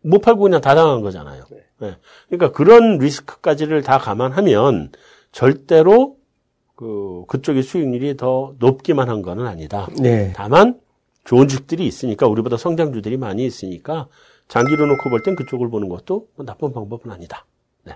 못 0.02 0.20
팔고 0.22 0.42
그냥 0.42 0.62
다 0.62 0.76
당한 0.76 1.02
거잖아요. 1.02 1.44
네. 1.80 1.96
그러니까 2.30 2.52
그런 2.52 2.98
리스크까지를 2.98 3.82
다 3.84 3.98
감안하면 3.98 4.92
절대로 5.38 6.18
그 6.76 7.24
그쪽의 7.28 7.62
수익률이 7.62 8.18
더 8.18 8.56
높기만 8.58 9.08
한 9.08 9.22
거는 9.22 9.46
아니다. 9.46 9.88
네. 10.02 10.34
다만 10.36 10.80
좋은 11.26 11.48
주식들이 11.48 11.86
있으니까 11.86 12.26
우리보다 12.28 12.58
성장주들이 12.58 13.18
많이 13.18 13.46
있으니까 13.46 14.08
장기로 14.48 14.88
놓고 14.88 15.12
볼 15.12 15.22
땐 15.22 15.36
그쪽을 15.36 15.70
보는 15.70 15.90
것도 15.90 16.30
뭐 16.36 16.44
나쁜 16.44 16.74
방법은 16.74 17.12
아니다. 17.12 17.46
네. 17.84 17.94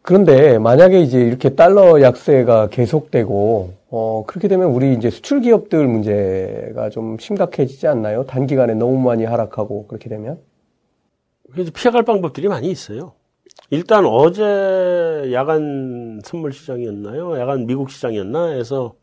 그런데 0.00 0.58
만약에 0.58 1.00
이제 1.00 1.20
이렇게 1.20 1.50
달러 1.50 2.00
약세가 2.00 2.68
계속되고 2.70 3.74
어 3.90 4.24
그렇게 4.26 4.48
되면 4.48 4.68
우리 4.68 4.94
이제 4.94 5.10
수출 5.10 5.42
기업들 5.42 5.86
문제가 5.86 6.88
좀 6.88 7.18
심각해지지 7.18 7.88
않나요? 7.88 8.24
단기간에 8.24 8.72
너무 8.72 8.98
많이 9.00 9.26
하락하고 9.26 9.86
그렇게 9.86 10.08
되면? 10.08 10.38
그래서 11.52 11.70
피해갈 11.74 12.04
방법들이 12.04 12.48
많이 12.48 12.70
있어요. 12.70 13.12
일단 13.70 14.06
어제 14.06 15.30
야간 15.32 16.20
선물 16.24 16.52
시장이었나요? 16.52 17.38
야간 17.38 17.66
미국 17.66 17.90
시장이었나? 17.90 18.52
해서 18.52 18.94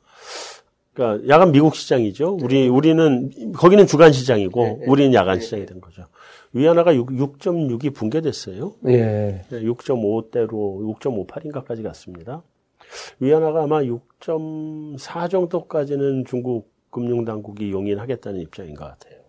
그러니까 0.93 1.27
야간 1.29 1.51
미국 1.51 1.75
시장이죠. 1.75 2.37
우리 2.41 2.67
우리는 2.67 3.53
거기는 3.53 3.85
주간 3.87 4.11
시장이고 4.11 4.81
우리는 4.87 5.13
야간 5.13 5.39
시장이 5.39 5.65
된 5.65 5.81
거죠. 5.81 6.03
위안화가 6.53 6.95
6, 6.95 7.07
6.6이 7.07 7.93
붕괴됐어요. 7.95 8.73
예. 8.87 9.41
6.5대로 9.51 10.97
6.58인가까지 10.99 11.81
갔습니다. 11.83 12.43
위안화가 13.19 13.63
아마 13.63 13.81
6.4 13.81 15.29
정도까지는 15.29 16.25
중국 16.25 16.69
금융당국이 16.89 17.71
용인하겠다는 17.71 18.41
입장인 18.41 18.75
것 18.75 18.85
같아요. 18.85 19.21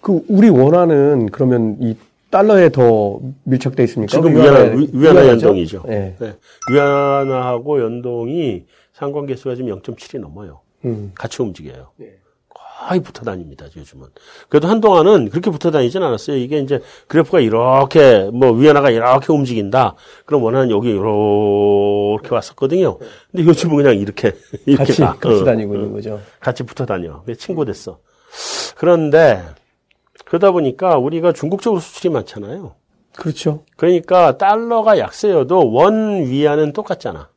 그 0.00 0.22
우리 0.28 0.48
원화는 0.48 1.30
그러면 1.32 1.76
이 1.80 1.96
달러에 2.30 2.70
더 2.70 3.20
밀착돼 3.44 3.82
있습니까? 3.84 4.10
지금 4.10 4.34
그 4.34 4.40
위안화, 4.42 4.76
위안화? 4.92 5.28
연동이죠. 5.28 5.84
예. 5.88 6.14
네. 6.18 6.36
위안화하고 6.72 7.80
연동이 7.80 8.64
상관계수가 8.92 9.56
지금 9.56 9.70
0.7이 9.80 10.20
넘어요. 10.20 10.60
음. 10.84 11.12
같이 11.14 11.42
움직여요. 11.42 11.88
네. 11.96 12.14
거의 12.48 13.00
붙어 13.00 13.24
다닙니다, 13.24 13.66
요즘은. 13.76 14.06
그래도 14.48 14.68
한동안은 14.68 15.28
그렇게 15.30 15.50
붙어 15.50 15.70
다니진 15.70 16.02
않았어요. 16.02 16.36
이게 16.36 16.58
이제 16.60 16.80
그래프가 17.08 17.40
이렇게, 17.40 18.30
뭐, 18.32 18.52
위안화가 18.52 18.90
이렇게 18.90 19.32
움직인다. 19.32 19.96
그럼 20.24 20.42
원화는 20.44 20.70
여기 20.70 20.90
이렇게 20.90 22.34
왔었거든요. 22.34 22.96
근데 23.30 23.44
요즘은 23.44 23.76
그냥 23.76 23.96
이렇게, 23.98 24.32
이렇게 24.64 24.84
같이 24.84 25.00
가. 25.02 25.14
같이 25.14 25.42
어, 25.42 25.44
다니고 25.44 25.72
어. 25.72 25.76
있는 25.76 25.92
거죠. 25.92 26.20
같이 26.40 26.62
붙어 26.62 26.86
다녀. 26.86 27.22
친구 27.38 27.64
됐어. 27.66 27.98
그런데, 28.76 29.42
그러다 30.24 30.50
보니까 30.52 30.98
우리가 30.98 31.32
중국 31.32 31.62
쪽으로 31.62 31.80
수출이 31.80 32.12
많잖아요. 32.12 32.74
그렇죠. 33.16 33.64
그러니까 33.76 34.38
달러가 34.38 34.98
약세여도 34.98 35.72
원 35.72 36.24
위안은 36.26 36.72
똑같잖아. 36.72 37.30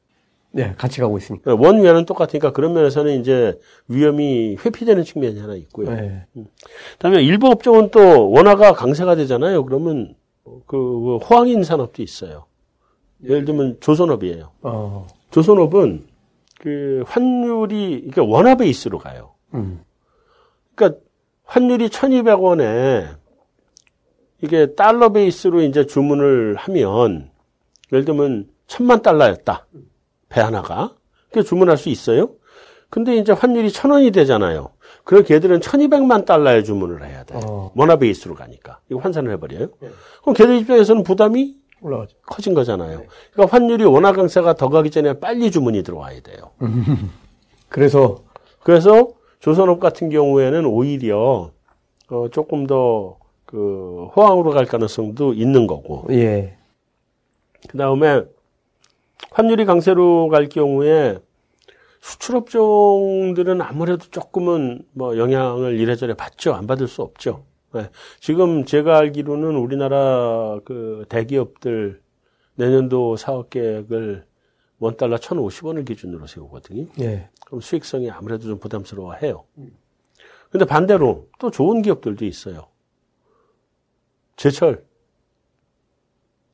네, 0.52 0.76
같이 0.78 1.02
가고 1.02 1.18
있으니까. 1.18 1.56
원 1.56 1.82
위안은 1.82 2.06
똑같으니까 2.06 2.52
그런 2.52 2.74
면에서는 2.74 3.20
이제 3.20 3.60
위험이 3.88 4.56
회피되는 4.64 5.04
측면이 5.04 5.40
하나 5.40 5.56
있고요. 5.56 5.90
네. 5.90 6.26
그다음에 6.94 7.24
일부 7.24 7.48
업종은 7.48 7.90
또 7.90 8.30
원화가 8.30 8.74
강세가 8.74 9.16
되잖아요. 9.16 9.66
그러면 9.66 10.16
그 10.68 11.18
호황인 11.18 11.64
산업도 11.64 12.04
있어요. 12.04 12.46
예를 13.24 13.46
들면 13.46 13.78
조선업이에요. 13.80 14.52
어. 14.62 15.08
조선업은 15.32 16.06
그 16.60 17.04
환율이 17.08 18.10
그러니까 18.12 18.24
원화 18.24 18.56
베이스로 18.56 19.00
가요. 19.00 19.32
음. 19.56 19.82
그러니까 20.76 21.00
환율이 21.46 21.90
1,200원에 21.90 23.16
이게 24.42 24.74
달러 24.76 25.12
베이스로 25.12 25.62
이제 25.62 25.86
주문을 25.86 26.56
하면 26.56 27.30
예를 27.92 28.06
들면 28.06 28.50
천만 28.68 29.02
달러였다. 29.02 29.68
배 30.30 30.42
하나가. 30.42 30.96
그 31.32 31.44
주문할 31.44 31.78
수 31.78 31.90
있어요. 31.90 32.32
근데 32.90 33.16
이제 33.18 33.32
환율이 33.32 33.72
천 33.72 33.92
원이 33.92 34.12
되잖아요. 34.12 34.70
그럼 35.04 35.24
걔들은 35.24 35.60
1200만 35.60 36.26
달러의 36.26 36.64
주문을 36.64 37.06
해야 37.06 37.24
돼. 37.24 37.36
어. 37.44 37.72
원화 37.76 37.98
베이스로 37.98 38.36
가니까. 38.36 38.80
이거 38.90 39.00
환산을 39.00 39.32
해버려요. 39.34 39.70
그럼 40.22 40.34
걔들 40.36 40.58
입장에서는 40.58 41.04
부담이 41.04 41.56
올라가죠. 41.82 42.16
커진 42.26 42.54
거잖아요. 42.54 43.04
그러니까 43.34 43.58
환율이 43.58 43.84
원화 43.86 44.14
강세가 44.14 44.54
더 44.54 44.70
가기 44.70 44.92
전에 44.92 45.20
빨리 45.20 45.52
주문이 45.52 45.84
들어와야 45.84 46.22
돼요. 46.22 46.52
그래서 47.70 48.24
그래서 48.62 49.10
조선업 49.44 49.80
같은 49.80 50.10
경우에는 50.10 50.66
오히려 50.66 51.52
어, 52.10 52.28
조금 52.30 52.66
더 52.66 53.24
그 53.54 54.08
호황으로 54.16 54.50
갈 54.50 54.66
가능성도 54.66 55.34
있는 55.34 55.68
거고. 55.68 56.08
예. 56.10 56.58
그 57.70 57.78
다음에 57.78 58.24
환율이 59.30 59.66
강세로 59.66 60.28
갈 60.30 60.50
경우에 60.50 61.20
수출업종들은 62.02 63.62
아무래도 63.62 64.08
조금은 64.10 64.82
뭐 64.94 65.20
영향을 65.20 65.80
이래저래 65.80 66.16
받죠. 66.16 66.56
안 66.56 66.66
받을 66.66 66.88
수 66.88 67.04
없죠. 67.04 67.44
네. 67.74 67.92
지금 68.20 68.66
제가 68.66 68.98
알기로는 68.98 69.56
우리나라 69.56 70.60
그 70.66 71.06
대기업들 71.10 72.02
내년도 72.56 73.18
사업 73.18 73.52
계획을 73.52 74.26
원 74.80 74.98
달러 74.98 75.18
1,050원을 75.18 75.86
기준으로 75.86 76.26
세우거든요. 76.26 76.88
예. 77.02 77.30
그럼 77.54 77.62
수익성이 77.62 78.10
아무래도 78.10 78.48
좀 78.48 78.58
부담스러워 78.58 79.14
해요. 79.14 79.44
근데 80.50 80.66
반대로 80.66 81.28
또 81.38 81.52
좋은 81.52 81.84
기업들도 81.84 82.26
있어요. 82.26 82.66
제철. 84.38 84.84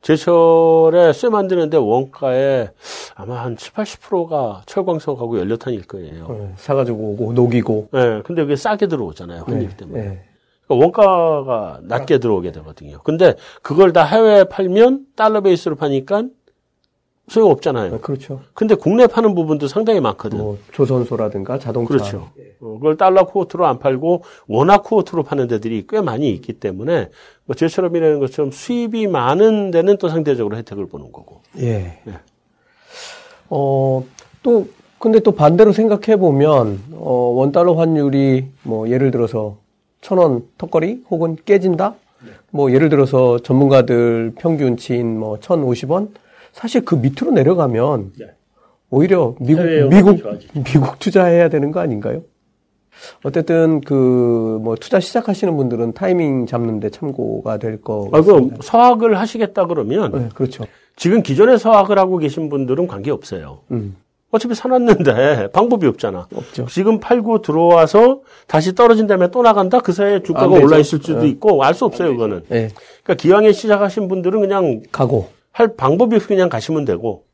제철에 0.02 1.14
쇠 1.14 1.30
만드는데 1.30 1.78
원가에 1.78 2.72
아마 3.16 3.46
한 3.46 3.56
7, 3.56 3.72
80%가 3.72 4.64
철광석하고 4.66 5.40
연료탄일 5.40 5.88
거예요. 5.88 6.28
네, 6.28 6.54
사가지고 6.58 7.12
오고 7.12 7.32
녹이고. 7.32 7.90
네, 7.94 8.22
근데 8.24 8.42
그게 8.42 8.58
싸게 8.58 8.88
들어오잖아요. 8.88 9.44
환율 9.44 9.70
네, 9.70 9.78
때문에. 9.78 10.02
네. 10.02 10.30
그러니까 10.68 10.86
원가가 10.86 11.80
낮게 11.84 12.18
들어오게 12.20 12.52
되거든요. 12.52 13.00
근데 13.04 13.36
그걸 13.62 13.94
다 13.94 14.04
해외에 14.04 14.44
팔면 14.44 15.08
달러 15.16 15.40
베이스로 15.40 15.78
파니까 15.78 16.24
소용 17.30 17.52
없잖아요. 17.52 17.92
네, 17.92 17.98
그렇죠. 18.00 18.42
근데 18.54 18.76
국내 18.76 19.08
파는 19.08 19.36
부분도 19.36 19.68
상당히 19.68 20.00
많거든. 20.00 20.38
뭐 20.38 20.58
조선소라든가 20.72 21.60
자동차. 21.60 21.88
그렇죠. 21.88 22.30
어, 22.60 22.74
그걸 22.74 22.98
달러 22.98 23.26
쿠어트로 23.26 23.66
안 23.66 23.80
팔고 23.80 24.24
원화 24.48 24.80
쿠어트로 24.80 25.24
파는 25.24 25.48
데들이 25.48 25.86
꽤 25.88 26.02
많이 26.02 26.30
있기 26.32 26.54
때문에 26.54 27.10
뭐 27.46 27.56
제처럼이라는 27.56 28.20
것처럼 28.20 28.52
수입이 28.52 29.08
많은 29.08 29.72
데는 29.72 29.98
또 29.98 30.10
상대적으로 30.10 30.58
혜택을 30.58 30.88
보는 30.88 31.12
거고. 31.12 31.42
예. 31.60 32.00
네. 32.04 32.14
어, 33.50 34.04
또, 34.44 34.68
근데 35.00 35.20
또 35.20 35.32
반대로 35.32 35.72
생각해 35.72 36.18
보면, 36.18 36.80
어, 36.94 37.34
원 37.36 37.52
달러 37.52 37.74
환율이 37.74 38.48
뭐 38.64 38.90
예를 38.90 39.12
들어서 39.12 39.58
천 40.02 40.18
원 40.18 40.44
턱걸이 40.58 41.04
혹은 41.10 41.38
깨진다? 41.46 41.96
뭐 42.52 42.72
예를 42.72 42.90
들어서 42.90 43.40
전문가들 43.40 44.34
평균치인 44.38 45.18
뭐 45.20 45.38
1,050원? 45.40 46.10
사실 46.60 46.84
그 46.84 46.96
밑으로 46.96 47.32
내려가면 47.32 48.12
네. 48.20 48.26
오히려 48.90 49.34
미국, 49.40 49.64
미국. 49.90 50.20
미국 50.66 51.00
투자해야 51.00 51.48
되는 51.48 51.72
거 51.72 51.80
아닌가요? 51.80 52.24
어쨌든 53.24 53.80
그 53.80 54.60
뭐 54.62 54.76
투자 54.76 55.00
시작하시는 55.00 55.56
분들은 55.56 55.94
타이밍 55.94 56.46
잡는데 56.46 56.90
참고가 56.90 57.58
될 57.58 57.82
거. 57.82 58.10
아, 58.12 58.22
그럼 58.22 58.52
서학을 58.62 59.18
하시겠다 59.18 59.68
그러면 59.68 60.12
네, 60.12 60.30
그렇죠. 60.36 60.66
지금 60.98 61.22
기존에 61.24 61.56
서학을 61.58 61.98
하고 61.98 62.18
계신 62.18 62.50
분들은 62.50 62.88
관계 62.88 63.10
없어요. 63.10 63.60
음, 63.72 63.96
어차피 64.32 64.54
사놨는데 64.54 65.52
방법이 65.54 65.88
없잖아. 65.88 66.28
없죠. 66.36 66.66
지금 66.66 67.00
팔고 67.00 67.42
들어와서 67.42 68.20
다시 68.48 68.76
떨어진 68.76 69.08
다음에 69.08 69.32
또 69.32 69.42
나간다? 69.44 69.80
그 69.80 69.94
사이에 69.94 70.22
주가가. 70.24 70.48
올라 70.58 70.78
있을 70.78 71.00
수도 71.02 71.22
네. 71.22 71.30
있고 71.30 71.64
알 71.64 71.74
수 71.74 71.86
없어요, 71.86 72.12
그거는. 72.12 72.42
예, 72.52 72.68
그러니까 73.04 73.14
기왕에 73.16 73.54
시작하신 73.54 74.10
분들은 74.10 74.42
그냥 74.42 74.82
가고. 74.92 75.30
할 75.60 75.76
방법이 75.76 76.16
없이 76.16 76.28
그냥 76.30 76.48
가시면 76.48 76.86
되고. 76.86 77.26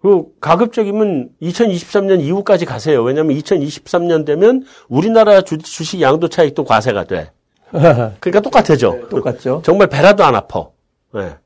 그 0.00 0.24
가급적이면 0.40 1.30
2023년 1.40 2.20
이후까지 2.20 2.64
가세요. 2.66 3.02
왜냐하면 3.04 3.36
2023년 3.36 4.26
되면 4.26 4.64
우리나라 4.88 5.42
주, 5.42 5.58
주식 5.58 6.00
양도 6.00 6.28
차익도 6.28 6.64
과세가 6.64 7.04
돼. 7.04 7.30
그러니까 7.70 8.40
똑같아져. 8.40 8.98
똑같죠. 9.08 9.62
정말 9.64 9.88
배라도 9.88 10.24
안 10.24 10.34
아파. 10.34 10.68
예. 11.16 11.36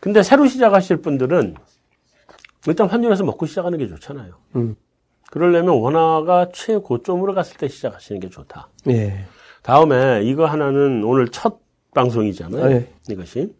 근데 0.00 0.24
새로 0.24 0.46
시작하실 0.46 0.98
분들은 0.98 1.54
일단 2.66 2.88
환율에서 2.88 3.22
먹고 3.22 3.46
시작하는 3.46 3.78
게 3.78 3.86
좋잖아요. 3.86 4.34
음, 4.56 4.74
그러려면 5.30 5.76
원화가 5.76 6.48
최고점으로 6.52 7.32
갔을 7.34 7.56
때 7.56 7.68
시작하시는 7.68 8.20
게 8.20 8.28
좋다. 8.28 8.70
예. 8.88 9.24
다음에 9.62 10.22
이거 10.24 10.46
하나는 10.46 11.04
오늘 11.04 11.28
첫 11.28 11.60
방송이잖아요. 11.94 12.64
아, 12.64 12.70
예. 12.72 12.88
이것이 13.08 13.54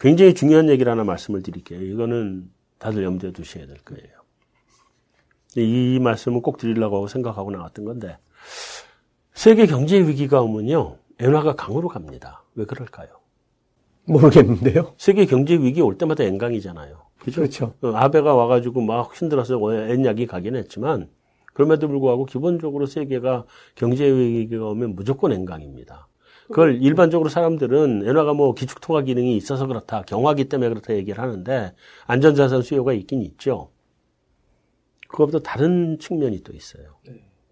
굉장히 0.00 0.34
중요한 0.34 0.68
얘기를 0.70 0.90
하나 0.90 1.04
말씀을 1.04 1.42
드릴게요. 1.42 1.82
이거는 1.82 2.50
다들 2.78 3.04
염두에 3.04 3.32
두셔야 3.32 3.66
될 3.66 3.76
거예요. 3.84 4.08
이 5.56 5.98
말씀은 6.00 6.40
꼭 6.42 6.56
드리려고 6.56 6.96
하고 6.96 7.06
생각하고 7.06 7.50
나왔던 7.50 7.84
건데 7.84 8.16
세계 9.34 9.66
경제 9.66 9.98
위기가 9.98 10.40
오면요 10.40 10.96
엔화가 11.18 11.56
강으로 11.56 11.88
갑니다. 11.88 12.44
왜 12.54 12.64
그럴까요? 12.64 13.08
모르겠는데요. 14.06 14.94
세계 14.96 15.26
경제 15.26 15.54
위기 15.54 15.82
올 15.82 15.98
때마다 15.98 16.24
엔강이잖아요. 16.24 16.96
그죠? 17.18 17.42
그렇죠. 17.42 17.74
어, 17.82 17.92
아베가 17.94 18.34
와가지고 18.34 18.80
막 18.80 19.14
힘들어서 19.14 19.60
엔약이 19.72 20.26
가긴 20.26 20.56
했지만 20.56 21.10
그럼에도 21.52 21.88
불구하고 21.88 22.24
기본적으로 22.24 22.86
세계가 22.86 23.44
경제 23.74 24.10
위기가 24.10 24.66
오면 24.66 24.94
무조건 24.94 25.32
엔강입니다. 25.32 26.08
그걸 26.50 26.82
일반적으로 26.82 27.28
사람들은 27.28 28.06
엔화가 28.06 28.34
뭐 28.34 28.54
기축통화 28.54 29.02
기능이 29.02 29.36
있어서 29.36 29.66
그렇다, 29.66 30.02
경화기 30.02 30.48
때문에 30.48 30.68
그렇다 30.68 30.94
얘기를 30.94 31.22
하는데 31.22 31.72
안전자산 32.06 32.62
수요가 32.62 32.92
있긴 32.92 33.22
있죠. 33.22 33.70
그것보다 35.08 35.40
다른 35.40 35.98
측면이 35.98 36.42
또 36.42 36.52
있어요. 36.52 36.96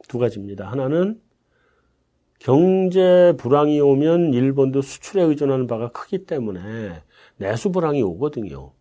두 0.08 0.18
가지입니다. 0.18 0.70
하나는 0.70 1.20
경제 2.38 3.34
불황이 3.37 3.80
오면 3.80 4.32
일본도 4.32 4.82
수출에 4.82 5.22
의존하는 5.22 5.66
바가 5.66 5.90
크기 5.90 6.24
때문에 6.24 7.02
내수 7.37 7.70
불황이 7.70 8.02
오거든요. 8.02 8.72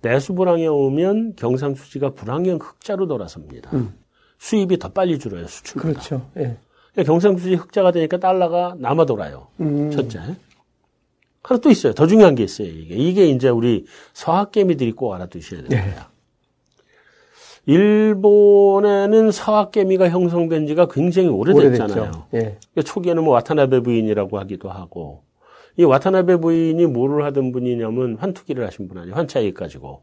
내수 0.00 0.34
불황이 0.34 0.66
오면 0.66 1.36
경상수지가 1.36 2.14
불황형 2.14 2.58
흑자로 2.60 3.06
돌아섭니다. 3.06 3.70
수입이 4.38 4.78
더 4.78 4.88
빨리 4.90 5.18
줄어요, 5.18 5.46
수출보다. 5.46 5.92
그렇죠. 5.92 6.30
예. 6.38 6.56
경상수지 7.02 7.54
흑자가 7.54 7.90
되니까 7.90 8.18
달러가 8.18 8.76
남아 8.78 9.06
돌아요. 9.06 9.48
음, 9.60 9.90
첫째. 9.90 10.20
하나 11.42 11.60
또 11.60 11.70
있어요. 11.70 11.92
더 11.92 12.06
중요한 12.06 12.34
게 12.34 12.44
있어요. 12.44 12.68
이게 12.68 12.94
이게 12.94 13.26
이제 13.26 13.48
우리 13.48 13.84
서학개미들이 14.12 14.92
꼭 14.92 15.12
알아두셔야 15.14 15.62
네. 15.62 15.68
됩니다. 15.68 16.10
일본에는 17.66 19.30
서학개미가 19.30 20.10
형성된 20.10 20.66
지가 20.66 20.88
굉장히 20.88 21.28
오래됐잖아요. 21.28 22.26
예. 22.34 22.38
그러니까 22.38 22.82
초기에는 22.84 23.24
뭐 23.24 23.34
와타나베 23.34 23.80
부인이라고 23.80 24.38
하기도 24.38 24.70
하고 24.70 25.22
이 25.76 25.84
와타나베 25.84 26.36
부인이 26.36 26.86
뭐를 26.86 27.24
하던 27.24 27.52
분이냐면 27.52 28.16
환투기를 28.16 28.66
하신 28.66 28.88
분 28.88 28.98
아니에요. 28.98 29.16
환차익 29.16 29.54
가지고 29.54 30.02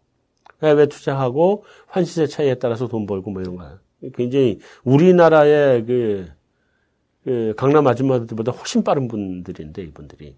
해외 0.63 0.88
투자하고 0.88 1.63
환시세 1.88 2.27
차이에 2.27 2.56
따라서 2.56 2.88
돈 2.88 3.06
벌고 3.06 3.32
뭐 3.32 3.41
이런 3.41 3.56
거예요. 3.56 3.80
굉장히 4.15 4.60
우리나라의 4.84 5.86
그, 5.86 5.88
그 5.88 6.32
강남 7.55 7.88
아줌마들보다 7.88 8.51
훨씬 8.51 8.84
빠른 8.84 9.07
분들인데 9.07 9.84
이분들이 9.84 10.36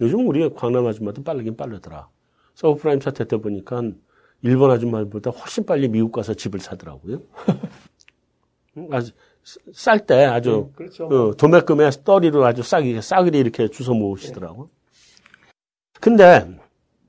요즘 0.00 0.26
우리 0.26 0.48
강남 0.54 0.86
아줌마도 0.86 1.22
빠르긴 1.22 1.56
빠르더라. 1.56 2.08
서브프라임 2.54 3.00
사태 3.00 3.24
때 3.24 3.36
보니까 3.36 3.82
일본 4.42 4.70
아줌마들보다 4.70 5.30
훨씬 5.30 5.64
빨리 5.66 5.88
미국 5.88 6.12
가서 6.12 6.34
집을 6.34 6.60
사더라고요. 6.60 7.22
아주 8.90 9.12
쌀 9.72 10.06
때 10.06 10.24
아주 10.24 10.70
그렇죠. 10.74 11.06
어, 11.06 11.34
도매금에 11.34 11.90
떠리로 12.04 12.44
아주 12.44 12.62
싸게, 12.62 13.00
싸그리 13.00 13.38
이렇게 13.38 13.68
주워 13.68 13.96
모으시더라고. 13.96 14.70
근데, 16.00 16.46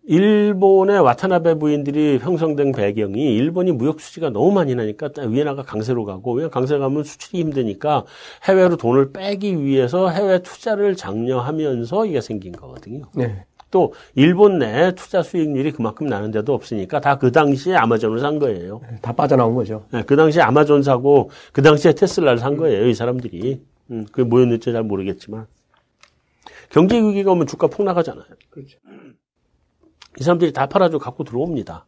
일본의 0.04 1.00
와타나베 1.00 1.56
부인들이 1.56 2.18
형성된 2.20 2.72
배경이 2.72 3.36
일본이 3.36 3.72
무역 3.72 4.02
수지가 4.02 4.32
너무 4.32 4.52
많이 4.52 4.74
나니까 4.74 5.10
위에나가 5.28 5.62
강세로 5.62 6.06
가고, 6.06 6.34
왜 6.34 6.50
강세 6.50 6.78
가면 6.78 7.04
수출이 7.04 7.40
힘드니까 7.40 8.06
해외로 8.46 8.78
돈을 8.78 9.12
빼기 9.12 9.64
위해서 9.64 10.10
해외 10.10 10.40
투자를 10.40 10.96
장려하면서 10.96 12.08
이게 12.08 12.20
생긴 12.20 12.54
거거든요. 12.54 13.04
네. 13.16 13.46
또, 13.70 13.94
일본 14.16 14.60
내 14.60 14.94
투자 14.96 15.24
수익률이 15.24 15.72
그만큼 15.72 16.08
나는 16.08 16.32
데도 16.32 16.54
없으니까 16.54 17.00
다 17.00 17.16
그 17.18 17.32
당시에 17.32 17.76
아마존을 17.76 18.20
산 18.20 18.40
거예요. 18.40 18.82
다 19.02 19.14
빠져나온 19.14 19.54
거죠. 19.56 19.86
네, 19.92 20.04
그 20.04 20.16
당시에 20.16 20.42
아마존 20.42 20.82
사고 20.84 21.30
그 21.54 21.62
당시에 21.62 21.94
테슬라를 21.94 22.40
산 22.40 22.58
거예요, 22.58 22.88
이 22.88 22.94
사람들이. 22.94 23.62
음, 23.92 24.06
그게 24.12 24.24
뭐였는지 24.24 24.74
잘 24.74 24.84
모르겠지만. 24.84 25.46
경제 26.70 27.00
위기가 27.00 27.32
오면 27.32 27.48
주가 27.48 27.68
폭락하잖아요. 27.68 28.26
그렇죠. 28.50 28.80
이 30.20 30.24
사람들이 30.24 30.54
다 30.54 30.68
팔아주고 30.68 31.04
갖고 31.04 31.24
들어옵니다. 31.24 31.86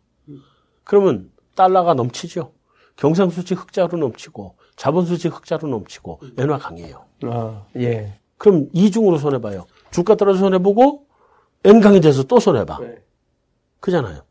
그러면 0.83 1.31
달러가 1.55 1.93
넘치죠. 1.93 2.51
경상수지 2.95 3.53
흑자로 3.53 3.97
넘치고 3.97 4.55
자본수지 4.75 5.27
흑자로 5.29 5.67
넘치고 5.67 6.21
엔화 6.37 6.57
강해요. 6.57 7.05
아, 7.23 7.65
예. 7.77 8.19
그럼 8.37 8.69
이중으로 8.73 9.17
손해봐요. 9.17 9.65
주가 9.91 10.15
떨어져 10.15 10.39
손해보고 10.39 11.05
엔강이 11.63 12.01
돼서 12.01 12.23
또 12.23 12.39
손해봐. 12.39 12.79
네. 12.79 12.95
그잖아요. 13.79 14.21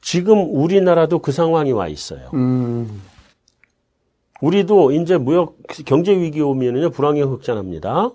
지금 0.00 0.54
우리나라도 0.54 1.18
그 1.18 1.32
상황이 1.32 1.72
와 1.72 1.88
있어요. 1.88 2.30
음, 2.34 3.02
우리도 4.40 4.92
이제 4.92 5.18
무역 5.18 5.58
경제 5.84 6.16
위기 6.16 6.40
오면은요 6.40 6.90
불황형 6.90 7.32
흑자납니다. 7.32 8.10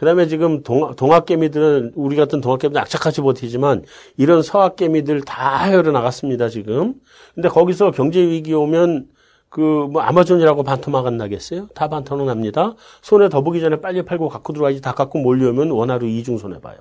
그 0.00 0.06
다음에 0.06 0.26
지금 0.28 0.62
동, 0.62 0.96
동학개미들은 0.96 1.92
우리 1.94 2.16
같은 2.16 2.40
동학개미들 2.40 2.80
악착같이 2.80 3.20
버티지만 3.20 3.84
이런 4.16 4.40
서학개미들 4.40 5.20
다 5.24 5.64
해외로 5.64 5.92
나갔습니다 5.92 6.48
지금. 6.48 6.94
근데 7.34 7.50
거기서 7.50 7.90
경제 7.90 8.18
위기 8.22 8.54
오면 8.54 9.10
그 9.50 9.60
뭐 9.60 10.00
아마존이라고 10.00 10.62
반토막 10.62 11.06
안 11.06 11.18
나겠어요? 11.18 11.66
다 11.74 11.88
반토막 11.88 12.24
납니다. 12.24 12.76
손에 13.02 13.28
더 13.28 13.42
보기 13.42 13.60
전에 13.60 13.82
빨리 13.82 14.02
팔고 14.02 14.30
갖고 14.30 14.54
들어와야지 14.54 14.80
다 14.80 14.94
갖고 14.94 15.18
몰려오면 15.18 15.70
원하루 15.70 16.06
이중 16.06 16.38
손해 16.38 16.62
봐요. 16.62 16.78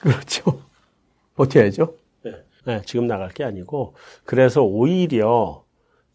그렇죠. 0.00 0.60
버텨야죠. 1.36 1.94
네, 2.64 2.82
지금 2.86 3.06
나갈 3.06 3.28
게 3.28 3.44
아니고 3.44 3.94
그래서 4.24 4.64
오히려 4.64 5.62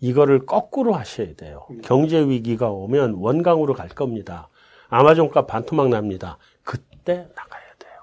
이거를 0.01 0.45
거꾸로 0.45 0.93
하셔야 0.93 1.36
돼요. 1.36 1.65
경제 1.84 2.19
위기가 2.19 2.69
오면 2.69 3.13
원강으로 3.13 3.73
갈 3.75 3.88
겁니다. 3.88 4.49
아마존 4.93 5.32
값 5.32 5.47
반토막 5.47 5.89
납니다. 5.89 6.38
그때 6.63 7.25
나가야 7.36 7.63
돼요. 7.79 7.93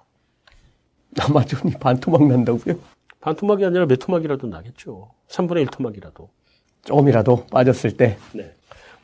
아마존이 1.20 1.74
반토막 1.74 2.26
난다고요? 2.26 2.74
반토막이 3.20 3.64
아니라 3.64 3.87
몇 3.87 3.96
토막이라도 3.96 4.48
나겠죠. 4.48 5.09
3분의 5.29 5.61
1 5.61 5.66
토막이라도. 5.68 6.29
조금이라도 6.83 7.46
빠졌을 7.46 7.96
때 7.96 8.16
네. 8.33 8.53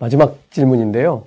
마지막 0.00 0.36
질문인데요. 0.50 1.26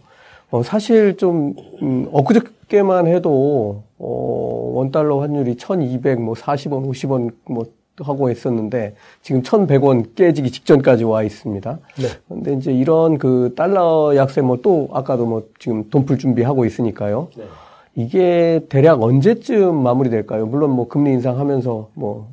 어, 0.51 0.61
사실 0.63 1.15
좀 1.15 1.55
음, 1.81 2.09
엊그저께만 2.11 3.07
해도 3.07 3.83
어, 3.97 4.71
원달러 4.73 5.21
환율이 5.21 5.55
1,200, 5.55 6.19
뭐 6.19 6.33
40원, 6.33 6.85
50원 6.89 7.35
뭐 7.45 7.71
하고 8.03 8.29
했었는데 8.29 8.95
지금 9.21 9.41
1,100원 9.41 10.15
깨지기 10.15 10.51
직전까지 10.51 11.03
와 11.03 11.23
있습니다. 11.23 11.79
네. 11.97 12.07
근데 12.27 12.53
이제 12.53 12.71
이런 12.73 13.17
그 13.17 13.53
달러 13.55 14.13
약세 14.15 14.41
뭐 14.41 14.57
또 14.61 14.89
아까도 14.93 15.25
뭐 15.25 15.43
지금 15.59 15.89
돈 15.89 16.05
풀 16.05 16.17
준비하고 16.17 16.65
있으니까요. 16.65 17.29
네. 17.37 17.43
이게 17.95 18.61
대략 18.69 19.01
언제쯤 19.03 19.75
마무리될까요? 19.75 20.45
물론 20.45 20.71
뭐 20.71 20.87
금리 20.87 21.11
인상하면서 21.11 21.89
뭐 21.93 22.29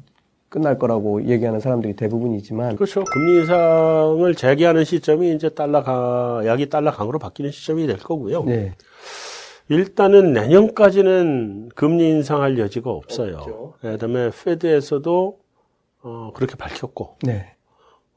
끝날 0.49 0.79
거라고 0.79 1.25
얘기하는 1.25 1.61
사람들이 1.61 1.95
대부분이지만 1.97 2.77
그렇죠. 2.77 3.03
금리 3.05 3.41
인상을 3.41 4.35
재개하는 4.35 4.85
시점이 4.85 5.35
이제 5.35 5.49
달러 5.51 5.83
가, 5.83 6.41
약이 6.47 6.69
달러 6.71 6.91
강으로 6.93 7.19
바뀌는 7.19 7.51
시점이 7.51 7.87
될 7.87 7.99
거고요. 7.99 8.45
네. 8.45 8.73
일단은 9.69 10.33
내년까지는 10.33 11.71
금리 11.75 12.09
인상할 12.09 12.59
여지가 12.59 12.89
없어요. 12.91 13.37
없죠. 13.39 13.75
그다음에 13.81 14.31
Fed에서도 14.45 15.37
어, 16.07 16.31
그렇게 16.33 16.55
밝혔고 16.55 17.17
네. 17.23 17.53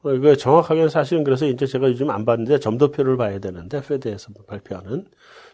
어, 0.03 0.13
이거 0.13 0.35
정확하게는 0.35 0.89
사실은 0.89 1.23
그래서 1.23 1.47
이제 1.47 1.65
제가 1.65 1.87
요즘 1.89 2.11
안 2.11 2.23
봤는데 2.23 2.59
점도표를 2.59 3.17
봐야 3.17 3.39
되는데 3.39 3.81
페드에서 3.81 4.31
발표하는 4.47 5.07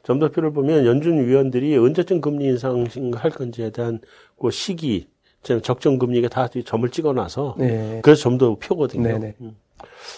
점도표를 0.04 0.52
보면 0.52 0.86
연준 0.86 1.26
위원들이 1.26 1.78
언제쯤 1.78 2.19
금리 2.19 2.45
인상할 2.45 3.32
건지에 3.32 3.71
대한 3.71 4.00
그 4.39 4.52
시기, 4.52 5.08
적정 5.41 5.98
금리가 5.98 6.28
다 6.28 6.48
점을 6.65 6.88
찍어놔서 6.89 7.56
네. 7.58 8.02
그래서 8.04 8.21
점도표거든요. 8.24 9.04
네네. 9.04 9.36
음. 9.41 9.56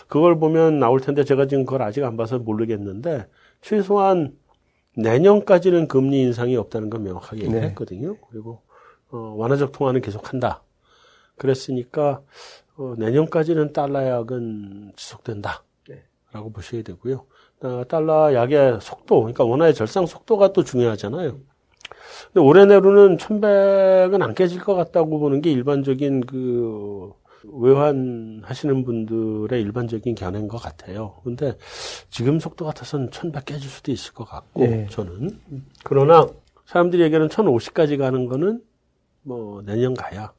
그걸 0.08 0.39
보면 0.39 0.80
나올 0.80 0.99
텐데 0.99 1.23
제가 1.23 1.47
지금 1.47 1.65
그걸 1.65 1.84
아직 1.84 2.03
안 2.03 2.17
봐서 2.17 2.39
모르겠는데 2.39 3.27
최소한 3.62 4.36
내년까지는 4.95 5.88
금리 5.88 6.21
인상이 6.21 6.56
없다는 6.58 6.89
건 6.89 7.03
명확하게 7.03 7.47
네. 7.47 7.56
얘기했거든요. 7.58 8.17
그리고 8.30 8.62
어, 9.10 9.36
완화적 9.38 9.71
통화는 9.71 10.01
계속한다. 10.01 10.63
그랬으니까 11.38 12.21
어, 12.76 12.93
내년까지는 12.97 13.73
달러 13.73 14.06
약은 14.06 14.93
지속된다. 14.95 15.63
네. 15.89 16.04
라고 16.32 16.52
보셔야 16.52 16.84
되고요. 16.84 17.26
어, 17.62 17.84
달러 17.88 18.34
약의 18.34 18.80
속도, 18.82 19.21
그러니까 19.21 19.43
원화의 19.43 19.73
절상 19.73 20.06
속도가 20.06 20.54
또 20.54 20.63
중요하잖아요. 20.63 21.39
근데 22.34 22.39
올해 22.39 22.65
내로는 22.65 23.17
1100은 23.17 24.21
안 24.21 24.36
깨질 24.36 24.62
것 24.62 24.76
같다고 24.76 25.19
보는 25.19 25.41
게 25.41 25.52
일반적인 25.52 26.21
그 26.26 27.13
외환 27.43 28.41
하시는 28.43 28.84
분들의 28.84 29.62
일반적인 29.62 30.15
견해인 30.15 30.47
것 30.47 30.58
같아요. 30.58 31.15
근데 31.23 31.58
지금 32.10 32.39
속도 32.39 32.65
같아서는 32.65 33.10
1100 33.12 33.45
깨질 33.45 33.69
수도 33.69 33.91
있을 33.91 34.13
것 34.13 34.26
같고, 34.26 34.62
네. 34.62 34.88
저는. 34.89 35.39
그러나 35.84 36.28
사람들이 36.65 37.02
얘기하는 37.04 37.30
1050까지 37.30 37.97
가는 37.97 38.26
거는 38.26 38.62
뭐 39.23 39.62
내년 39.62 39.93
가야 39.93 40.34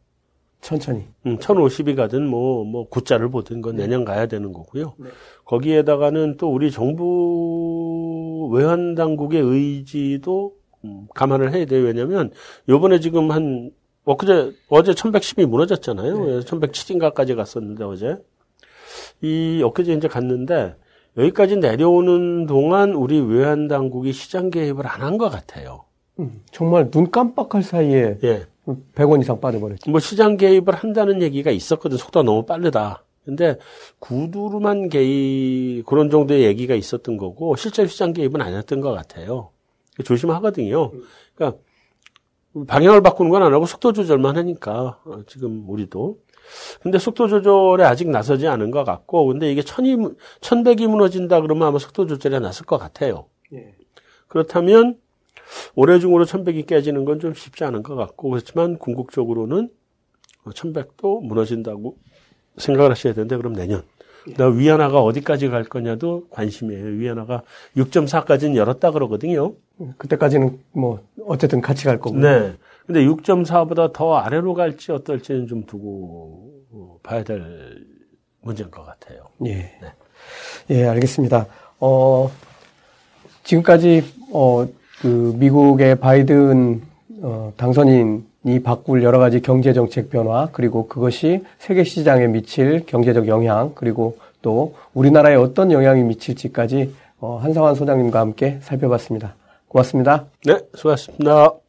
천천히. 0.60 1.04
음, 1.26 1.38
1050이 1.38 1.94
가든 1.96 2.26
뭐, 2.28 2.64
뭐, 2.64 2.88
구자를 2.88 3.30
보든 3.30 3.60
건 3.62 3.76
내년 3.76 4.04
가야 4.04 4.26
되는 4.26 4.52
거고요. 4.52 4.94
네. 4.98 5.08
거기에다가는 5.44 6.36
또 6.36 6.52
우리 6.52 6.70
정부 6.70 8.48
외환 8.52 8.94
당국의 8.94 9.40
의지도 9.40 10.54
음, 10.84 11.06
감안을 11.14 11.54
해야 11.54 11.64
돼요. 11.64 11.84
왜냐면 11.84 12.30
요번에 12.68 13.00
지금 13.00 13.30
한, 13.30 13.70
엊그제, 14.04 14.52
어제 14.68 14.92
1110이 14.92 15.46
무너졌잖아요. 15.46 16.24
네. 16.24 16.38
1107인가까지 16.40 17.36
갔었는데 17.36 17.84
어제. 17.84 18.16
이, 19.20 19.62
엊그제 19.64 19.92
이제 19.94 20.08
갔는데 20.08 20.74
여기까지 21.16 21.56
내려오는 21.56 22.46
동안 22.46 22.94
우리 22.94 23.20
외환 23.20 23.68
당국이 23.68 24.12
시장 24.12 24.50
개입을 24.50 24.86
안 24.86 25.00
한 25.02 25.18
것 25.18 25.28
같아요. 25.30 25.84
음, 26.18 26.42
정말 26.50 26.90
눈 26.90 27.10
깜빡할 27.10 27.62
사이에 27.62 28.18
예. 28.24 28.46
100원 28.94 29.20
이상 29.22 29.40
빠져버렸죠. 29.40 29.90
뭐 29.90 29.98
시장 30.00 30.36
개입을 30.36 30.74
한다는 30.74 31.22
얘기가 31.22 31.50
있었거든. 31.50 31.96
속도가 31.96 32.24
너무 32.24 32.44
빠르다. 32.44 33.04
근데 33.24 33.56
구두로만 33.98 34.88
개입 34.88 35.84
그런 35.86 36.10
정도의 36.10 36.44
얘기가 36.44 36.74
있었던 36.74 37.16
거고 37.16 37.56
실제 37.56 37.86
시장 37.86 38.12
개입은 38.12 38.40
안 38.40 38.54
했던 38.54 38.80
것 38.80 38.92
같아요. 38.92 39.50
조심하거든요. 40.04 40.92
그러니까 41.34 41.58
방향을 42.66 43.02
바꾸는 43.02 43.30
건 43.30 43.42
안 43.42 43.52
하고 43.54 43.66
속도 43.66 43.92
조절만 43.92 44.36
하니까 44.36 45.00
어, 45.04 45.22
지금 45.26 45.64
우리도. 45.68 46.18
근데 46.82 46.98
속도 46.98 47.28
조절에 47.28 47.84
아직 47.84 48.08
나서지 48.10 48.48
않은 48.48 48.70
것 48.70 48.84
같고 48.84 49.26
근데 49.26 49.50
이게 49.52 49.62
천이 49.62 49.96
천백이 50.40 50.86
무너진다 50.86 51.40
그러면 51.42 51.68
아마 51.68 51.78
속도 51.78 52.06
조절에 52.06 52.38
나설 52.40 52.66
것 52.66 52.78
같아요. 52.78 53.26
예. 53.52 53.74
그렇다면 54.28 54.98
올해 55.74 55.98
중으로 55.98 56.24
천백이 56.24 56.64
깨지는 56.66 57.04
건 57.04 57.18
좀 57.20 57.34
쉽지 57.34 57.64
않은 57.64 57.82
것 57.82 57.94
같고 57.96 58.30
그렇지만 58.30 58.78
궁극적으로는 58.78 59.70
천백도 60.54 61.20
무너진다고 61.22 61.96
생각을 62.56 62.90
하셔야 62.92 63.12
되는데 63.12 63.36
그럼 63.36 63.54
내년 63.54 63.82
나 64.36 64.46
위안화가 64.46 65.00
어디까지 65.02 65.48
갈 65.48 65.64
거냐도 65.64 66.26
관심이에요. 66.30 66.84
위안화가 66.84 67.42
6.4까지는 67.76 68.56
열었다 68.56 68.90
그러거든요. 68.90 69.54
그때까지는 69.96 70.60
뭐 70.72 71.00
어쨌든 71.26 71.60
같이 71.60 71.84
갈 71.84 71.98
거고. 71.98 72.16
네. 72.18 72.54
근데 72.86 73.04
6.4보다 73.04 73.92
더 73.92 74.16
아래로 74.16 74.54
갈지 74.54 74.92
어떨지는 74.92 75.46
좀 75.46 75.64
두고 75.64 76.62
어, 76.72 76.98
봐야 77.02 77.22
될 77.24 77.86
문제인 78.42 78.70
것 78.70 78.84
같아요. 78.84 79.24
예. 79.46 79.54
네. 79.54 79.92
예, 80.70 80.84
알겠습니다. 80.86 81.46
어, 81.80 82.30
지금까지, 83.44 84.04
어, 84.32 84.66
그, 85.00 85.34
미국의 85.36 85.96
바이든, 85.96 86.82
어, 87.22 87.52
당선인이 87.56 88.62
바꿀 88.64 89.02
여러 89.02 89.18
가지 89.18 89.40
경제 89.40 89.72
정책 89.72 90.10
변화, 90.10 90.48
그리고 90.52 90.88
그것이 90.88 91.44
세계 91.58 91.84
시장에 91.84 92.26
미칠 92.26 92.84
경제적 92.86 93.28
영향, 93.28 93.72
그리고 93.74 94.18
또 94.42 94.74
우리나라에 94.94 95.34
어떤 95.34 95.72
영향이 95.72 96.02
미칠지까지, 96.02 96.94
어, 97.20 97.38
한상환 97.42 97.74
소장님과 97.74 98.20
함께 98.20 98.58
살펴봤습니다. 98.62 99.34
고맙습니다. 99.68 100.26
네, 100.44 100.58
수고하셨습니다. 100.74 101.67